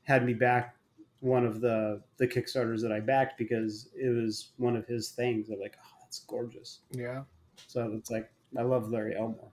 [0.03, 0.75] had me back
[1.21, 5.49] one of the the Kickstarters that I backed because it was one of his things.
[5.49, 6.79] I'm like, oh, that's gorgeous.
[6.91, 7.23] yeah.
[7.67, 9.51] So it's like I love Larry Elmore.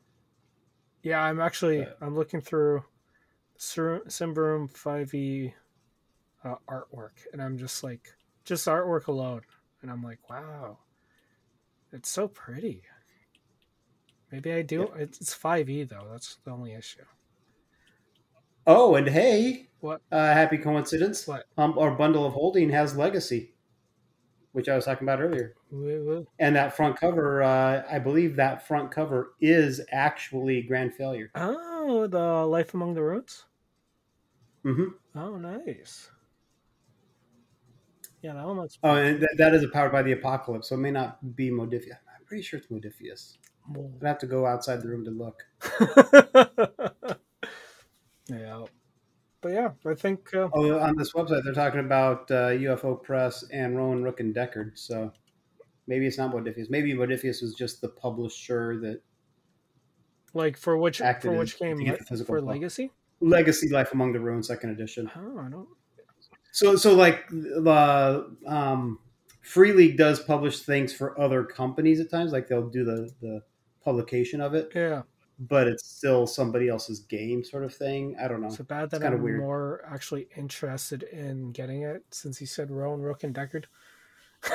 [1.03, 2.85] Yeah, I'm actually But- I'm looking through
[3.59, 5.53] Symbaroum 5e
[6.45, 8.09] uh, artwork, and I'm just like,
[8.45, 9.43] just artwork alone,
[9.83, 10.78] and I'm like, wow,
[11.93, 12.84] it's so pretty.
[14.32, 14.93] Maybe I do.
[14.95, 16.09] It's, it's 5e though.
[16.11, 17.05] That's the only issue.
[18.66, 20.03] Oh, and hey, What?
[20.11, 21.26] uh, happy coincidence!
[21.26, 21.47] What?
[21.59, 23.55] Um, our bundle of holding has Legacy,
[24.53, 25.55] which I was talking about earlier.
[26.38, 31.30] And that front cover, uh, I believe that front cover is actually Grand Failure.
[31.34, 33.45] Oh, the Life Among the Ruins.
[34.64, 36.11] hmm Oh, nice.
[38.23, 38.79] Yeah, that one looks.
[38.85, 41.51] Oh, and that, that is a powered by the apocalypse, so it may not be
[41.51, 41.99] Modiphius.
[42.16, 43.37] I'm pretty sure it's Modiphius.
[43.75, 43.93] cool.
[44.01, 45.43] I'd have to go outside the room to look.
[48.29, 48.64] yeah,
[49.41, 50.33] but yeah, I think.
[50.35, 54.35] Uh, Oh, on this website, they're talking about uh, UFO Press and Rowan Rook and
[54.35, 54.79] Decard.
[54.79, 55.12] So
[55.89, 56.70] maybe it's not Modiphius.
[56.70, 59.01] Maybe Modiphius was just the publisher that
[60.33, 61.79] Like for which for which game?
[61.79, 62.41] to get the physical for.
[62.41, 62.93] Legacy?
[63.20, 65.11] Legacy Life Among the Ruins Second Edition.
[65.16, 65.68] Oh, I don't.
[66.53, 68.98] So, so like the um,
[69.40, 72.30] Free League does publish things for other companies at times.
[72.32, 73.42] Like they'll do the the
[73.82, 75.03] publication of it, Yeah,
[75.38, 78.16] but it's still somebody else's game, sort of thing.
[78.22, 78.48] I don't know.
[78.48, 79.40] it's so bad that kinda I'm weird.
[79.40, 83.64] more actually interested in getting it since you said Rowan, Rook, and Decard.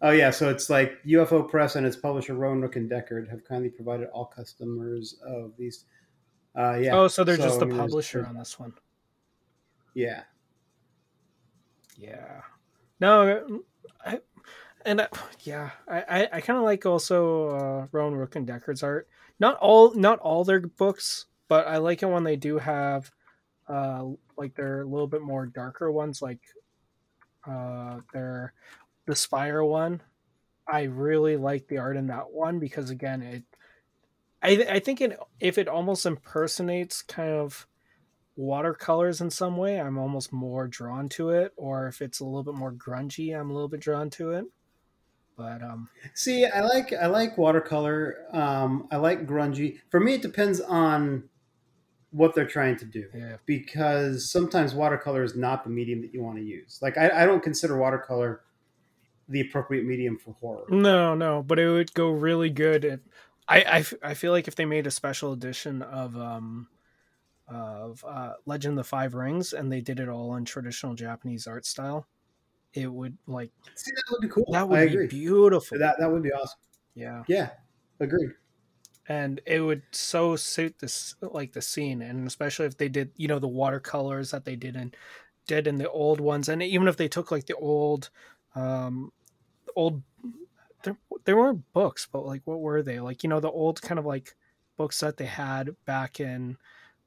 [0.00, 3.44] oh yeah, so it's like UFO Press and its publisher Rowan Rook and Decard have
[3.44, 5.84] kindly provided all customers of these.
[6.58, 6.96] Uh, yeah.
[6.96, 8.72] oh, so they're just So, the I mean, publisher on this one.
[9.94, 10.22] Yeah.
[11.96, 12.40] Yeah.
[13.00, 13.62] No,
[14.04, 14.20] I,
[14.84, 15.08] and I,
[15.42, 19.08] yeah, I, I, I kind of like also uh, Rowan Rook and Decard's art.
[19.38, 23.08] Not all, not all their books, but I like it when they do have,
[23.68, 24.06] uh,
[24.36, 26.40] like they're a little bit more darker ones, like,
[27.46, 28.52] uh, their
[29.06, 30.02] the Spire one.
[30.66, 33.44] I really like the art in that one because again, it,
[34.42, 37.66] I, I think it if it almost impersonates kind of
[38.36, 41.52] watercolors in some way, I'm almost more drawn to it.
[41.56, 44.44] Or if it's a little bit more grungy, I'm a little bit drawn to it.
[45.36, 48.16] But um, See, I like I like watercolor.
[48.32, 49.78] Um, I like grungy.
[49.90, 51.24] For me, it depends on
[52.10, 53.36] what they're trying to do Yeah.
[53.44, 56.78] because sometimes watercolor is not the medium that you want to use.
[56.80, 58.40] Like I, I don't consider watercolor
[59.28, 60.64] the appropriate medium for horror.
[60.70, 62.84] No, no, but it would go really good.
[62.84, 63.00] If,
[63.48, 66.68] I, I, f- I feel like if they made a special edition of um
[67.48, 71.46] of uh, Legend of the Five Rings and they did it all in traditional Japanese
[71.46, 72.08] art style,
[72.74, 74.44] it would like See, that would be cool.
[74.52, 75.08] that would I be agree.
[75.08, 75.78] beautiful.
[75.78, 76.60] That that would be awesome.
[76.94, 77.54] yeah, Yeah,
[78.00, 78.32] agreed.
[79.06, 83.28] and it would so suit this like the scene, and especially if they did you
[83.28, 84.92] know the watercolors that they did in
[85.46, 88.10] did in the old ones, and even if they took like the old
[88.54, 89.12] um
[89.76, 90.02] old
[90.82, 93.00] there, there weren't books but like what were they?
[93.00, 94.36] Like you know the old kind of like
[94.76, 96.56] books that they had back in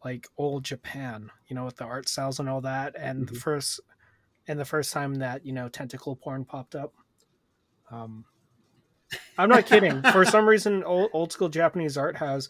[0.03, 3.35] like old japan you know with the art styles and all that and the Mhm.
[3.35, 3.79] first
[4.47, 6.95] and the first time that you know tentacle porn popped up.
[7.91, 8.25] Um
[9.37, 10.03] i'm not kidding.
[10.11, 12.49] For some reason old, old school japanese art has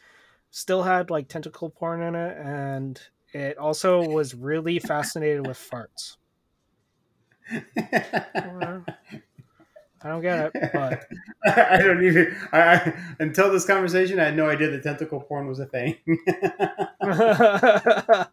[0.50, 3.02] still had like tentacle porn in it and
[3.34, 6.18] it also was really fascinated with farts.
[8.44, 8.88] Well,
[10.04, 11.08] i don't get it but
[11.46, 12.36] I don't even.
[12.52, 15.98] I, I, until this conversation, I had no idea that tentacle porn was a thing.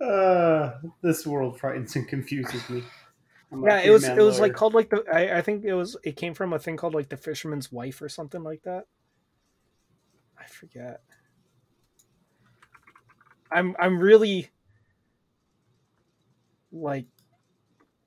[0.00, 0.72] uh,
[1.02, 2.82] this world frightens and confuses me.
[3.50, 5.96] I'm yeah it was it was like called like the I, I think it was
[6.04, 8.84] it came from a thing called like the fisherman's wife or something like that
[10.38, 11.00] i forget
[13.50, 14.50] i'm i'm really
[16.72, 17.06] like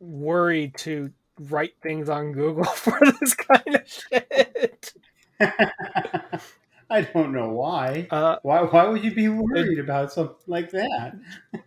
[0.01, 4.93] worried to write things on google for this kind of shit
[6.89, 8.05] I don't know why.
[8.11, 8.63] uh, Why?
[8.63, 11.13] Why would you be worried about something like that?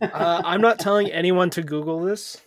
[0.03, 2.41] uh, i'm not telling anyone to google this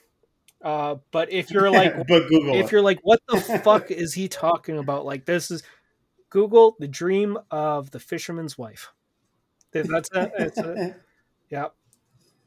[0.61, 2.55] uh, but if you're like but Google.
[2.55, 2.71] if it.
[2.71, 5.05] you're like, what the fuck is he talking about?
[5.05, 5.61] Like, this is
[6.31, 8.89] Google the dream of the fisherman's wife.
[9.71, 10.95] That's a, it's a,
[11.51, 11.67] yeah,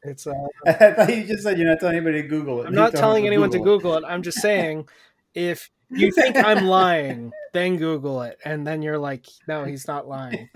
[0.03, 0.33] it's a.
[0.65, 2.67] I thought you just said you're not telling anybody to Google it.
[2.67, 3.63] I'm You not telling them anyone to it.
[3.63, 4.03] Google it.
[4.07, 4.87] I'm just saying,
[5.33, 10.07] if you think I'm lying, then Google it, and then you're like, no, he's not
[10.07, 10.49] lying.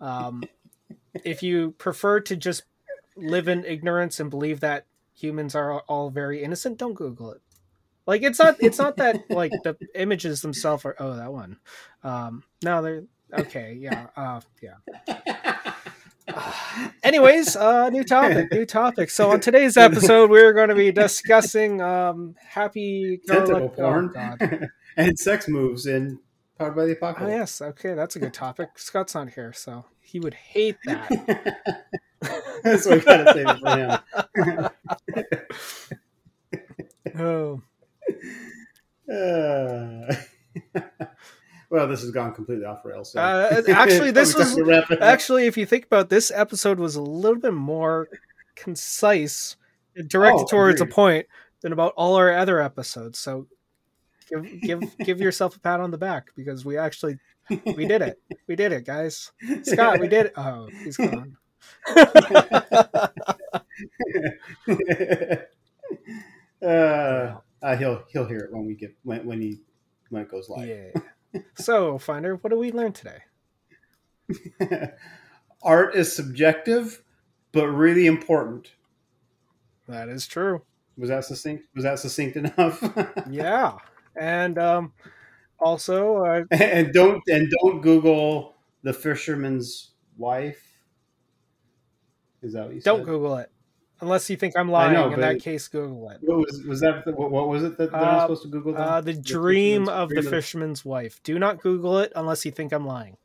[0.00, 0.42] Um,
[1.24, 2.62] if you prefer to just
[3.16, 7.40] live in ignorance and believe that humans are all very innocent, don't Google it.
[8.06, 11.58] Like it's not it's not that like the images themselves are oh that one.
[12.02, 13.04] Um no they're
[13.38, 14.06] okay, yeah.
[14.16, 15.56] Uh yeah.
[17.02, 19.10] Anyways, uh new topic, new topic.
[19.10, 24.68] So on today's episode we're going to be discussing um happy Tentacle oh, porn God.
[24.96, 26.20] and sex moves in
[26.58, 27.30] Powered by the Oh Apocalypse.
[27.30, 28.70] yes, okay, that's a good topic.
[28.78, 31.86] Scott's not here, so he would hate that.
[32.64, 34.72] That's why we gotta save it for
[37.14, 37.20] him.
[37.20, 37.62] oh.
[39.08, 40.80] Uh,
[41.70, 43.12] well, this has gone completely off rails.
[43.12, 43.20] So.
[43.20, 45.08] Uh, actually, this was- to wrap it up.
[45.08, 48.08] Actually, if you think about it, this episode was a little bit more
[48.54, 49.56] concise,
[50.06, 51.26] directed Oh, towards a point
[51.60, 53.18] than about all our other episodes.
[53.18, 53.46] So
[54.30, 57.18] give give give yourself a pat on the back because we actually
[57.48, 58.20] we did it.
[58.46, 59.32] We did it, guys.
[59.62, 60.32] Scott, we did it.
[60.36, 61.36] Oh, he's gone.
[66.62, 69.60] uh, uh, he'll he'll hear it when we get when when he
[70.10, 70.68] when it goes live.
[70.68, 71.00] yeah.
[71.54, 73.20] So, Finder, what did we learn today?
[75.62, 77.02] Art is subjective,
[77.52, 78.72] but really important.
[79.88, 80.62] That is true.
[80.96, 81.64] Was that succinct?
[81.74, 82.82] Was that succinct enough?
[83.30, 83.76] Yeah,
[84.16, 84.92] and um,
[85.58, 90.62] also, uh, and don't and don't Google the fisherman's wife.
[92.42, 93.06] Is that what you don't said?
[93.06, 93.50] Google it
[94.00, 94.92] unless you think I'm lying.
[94.94, 96.18] know, In that it- case, Google it.
[96.22, 97.06] What was was that?
[97.06, 98.76] What, what was it that, that I'm Uh, supposed to Google?
[98.76, 101.20] Uh, the The dream of the fisherman's wife.
[101.22, 103.16] Do not Google it unless you think I'm lying.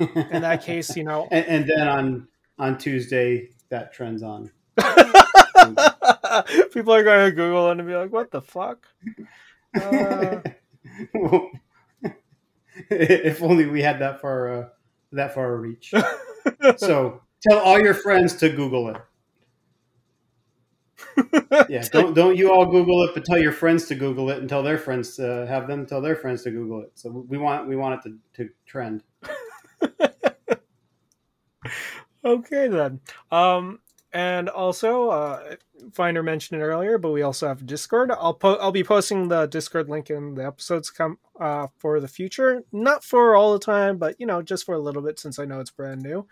[0.00, 1.28] In that case, you know.
[1.32, 2.28] and, and then on
[2.58, 4.50] on Tuesday that trends on.
[6.72, 8.86] People are going to Google it and be like, "What the fuck?"
[9.74, 10.40] Uh,
[12.90, 14.68] if only we had that far uh,
[15.12, 15.92] that far reach.
[16.76, 18.96] So tell all your friends to Google it.
[21.68, 24.48] Yeah, don't don't you all Google it, but tell your friends to Google it and
[24.48, 26.92] tell their friends to have them tell their friends to Google it.
[26.94, 29.02] So we want we want it to, to trend.
[32.24, 33.00] okay then.
[33.30, 33.80] Um,
[34.10, 35.56] and also, uh,
[35.92, 38.10] Finder mentioned it earlier, but we also have Discord.
[38.10, 42.08] I'll po- I'll be posting the Discord link in the episodes come uh, for the
[42.08, 45.38] future, not for all the time, but you know, just for a little bit since
[45.38, 46.26] I know it's brand new.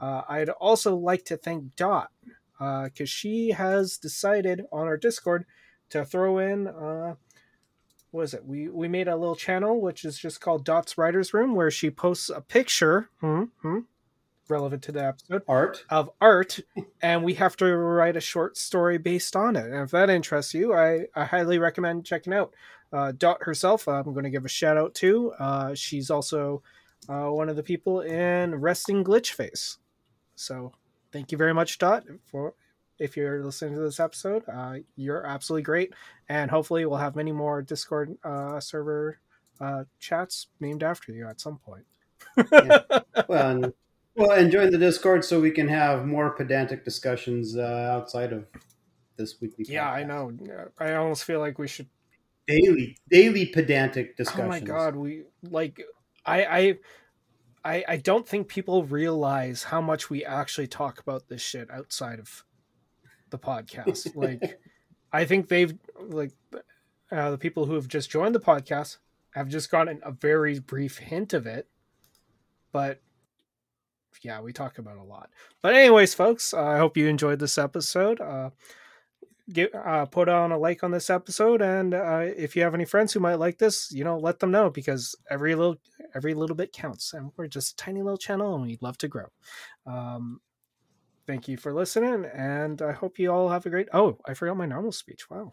[0.00, 2.10] Uh, I'd also like to thank Dot
[2.58, 5.44] because she has decided on our Discord
[5.90, 6.66] to throw in.
[6.68, 7.14] Uh,
[8.10, 8.44] what is it?
[8.44, 11.90] We we made a little channel which is just called Dot's Writers Room, where she
[11.90, 13.10] posts a picture.
[13.20, 13.80] Hmm, hmm,
[14.48, 15.84] relevant to the episode Art.
[15.90, 16.60] of art,
[17.02, 19.66] and we have to write a short story based on it.
[19.66, 22.54] And if that interests you, I, I highly recommend checking out
[22.92, 23.86] uh, Dot herself.
[23.86, 25.32] I'm going to give a shout out to.
[25.38, 26.62] Uh, she's also
[27.08, 29.78] uh, one of the people in Resting Glitch Face.
[30.34, 30.72] So
[31.12, 32.54] thank you very much, Dot, for
[32.98, 34.44] if you're listening to this episode.
[34.48, 35.92] Uh, you're absolutely great,
[36.28, 39.18] and hopefully we'll have many more Discord uh, server
[39.60, 41.84] uh, chats named after you at some point.
[42.52, 42.80] Yeah.
[43.28, 43.72] Well, and,
[44.14, 48.46] well, and join the Discord so we can have more pedantic discussions uh, outside of
[49.18, 49.66] this weekly.
[49.68, 50.32] Yeah, I know.
[50.78, 51.88] I almost feel like we should
[52.48, 54.46] Daily, daily pedantic discussions.
[54.46, 55.82] Oh my god, we like
[56.24, 56.78] I I
[57.68, 62.18] I I don't think people realize how much we actually talk about this shit outside
[62.18, 62.44] of
[63.28, 64.16] the podcast.
[64.16, 64.58] like
[65.12, 66.32] I think they've like
[67.12, 68.96] uh, the people who have just joined the podcast
[69.32, 71.68] have just gotten a very brief hint of it.
[72.72, 73.02] But
[74.22, 75.28] yeah, we talk about a lot.
[75.60, 78.18] But anyways, folks, uh, I hope you enjoyed this episode.
[78.18, 78.50] Uh
[79.50, 82.84] Get, uh, put on a like on this episode and uh, if you have any
[82.84, 85.76] friends who might like this you know let them know because every little
[86.14, 89.08] every little bit counts and we're just a tiny little channel and we'd love to
[89.08, 89.24] grow.
[89.86, 90.42] Um,
[91.28, 94.56] thank you for listening and i hope you all have a great oh i forgot
[94.56, 95.52] my normal speech wow.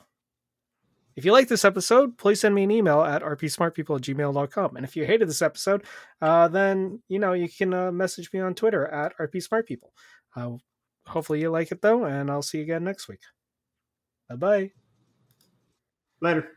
[1.17, 4.85] If you like this episode please send me an email at rpsmartpeople at gmail.com and
[4.85, 5.83] if you hated this episode
[6.21, 9.91] uh, then you know you can uh, message me on twitter at rpsmartpeople.
[10.35, 10.51] Uh,
[11.05, 13.21] hopefully you like it though and i'll see you again next week
[14.29, 14.71] Bye bye.
[16.21, 16.54] Later.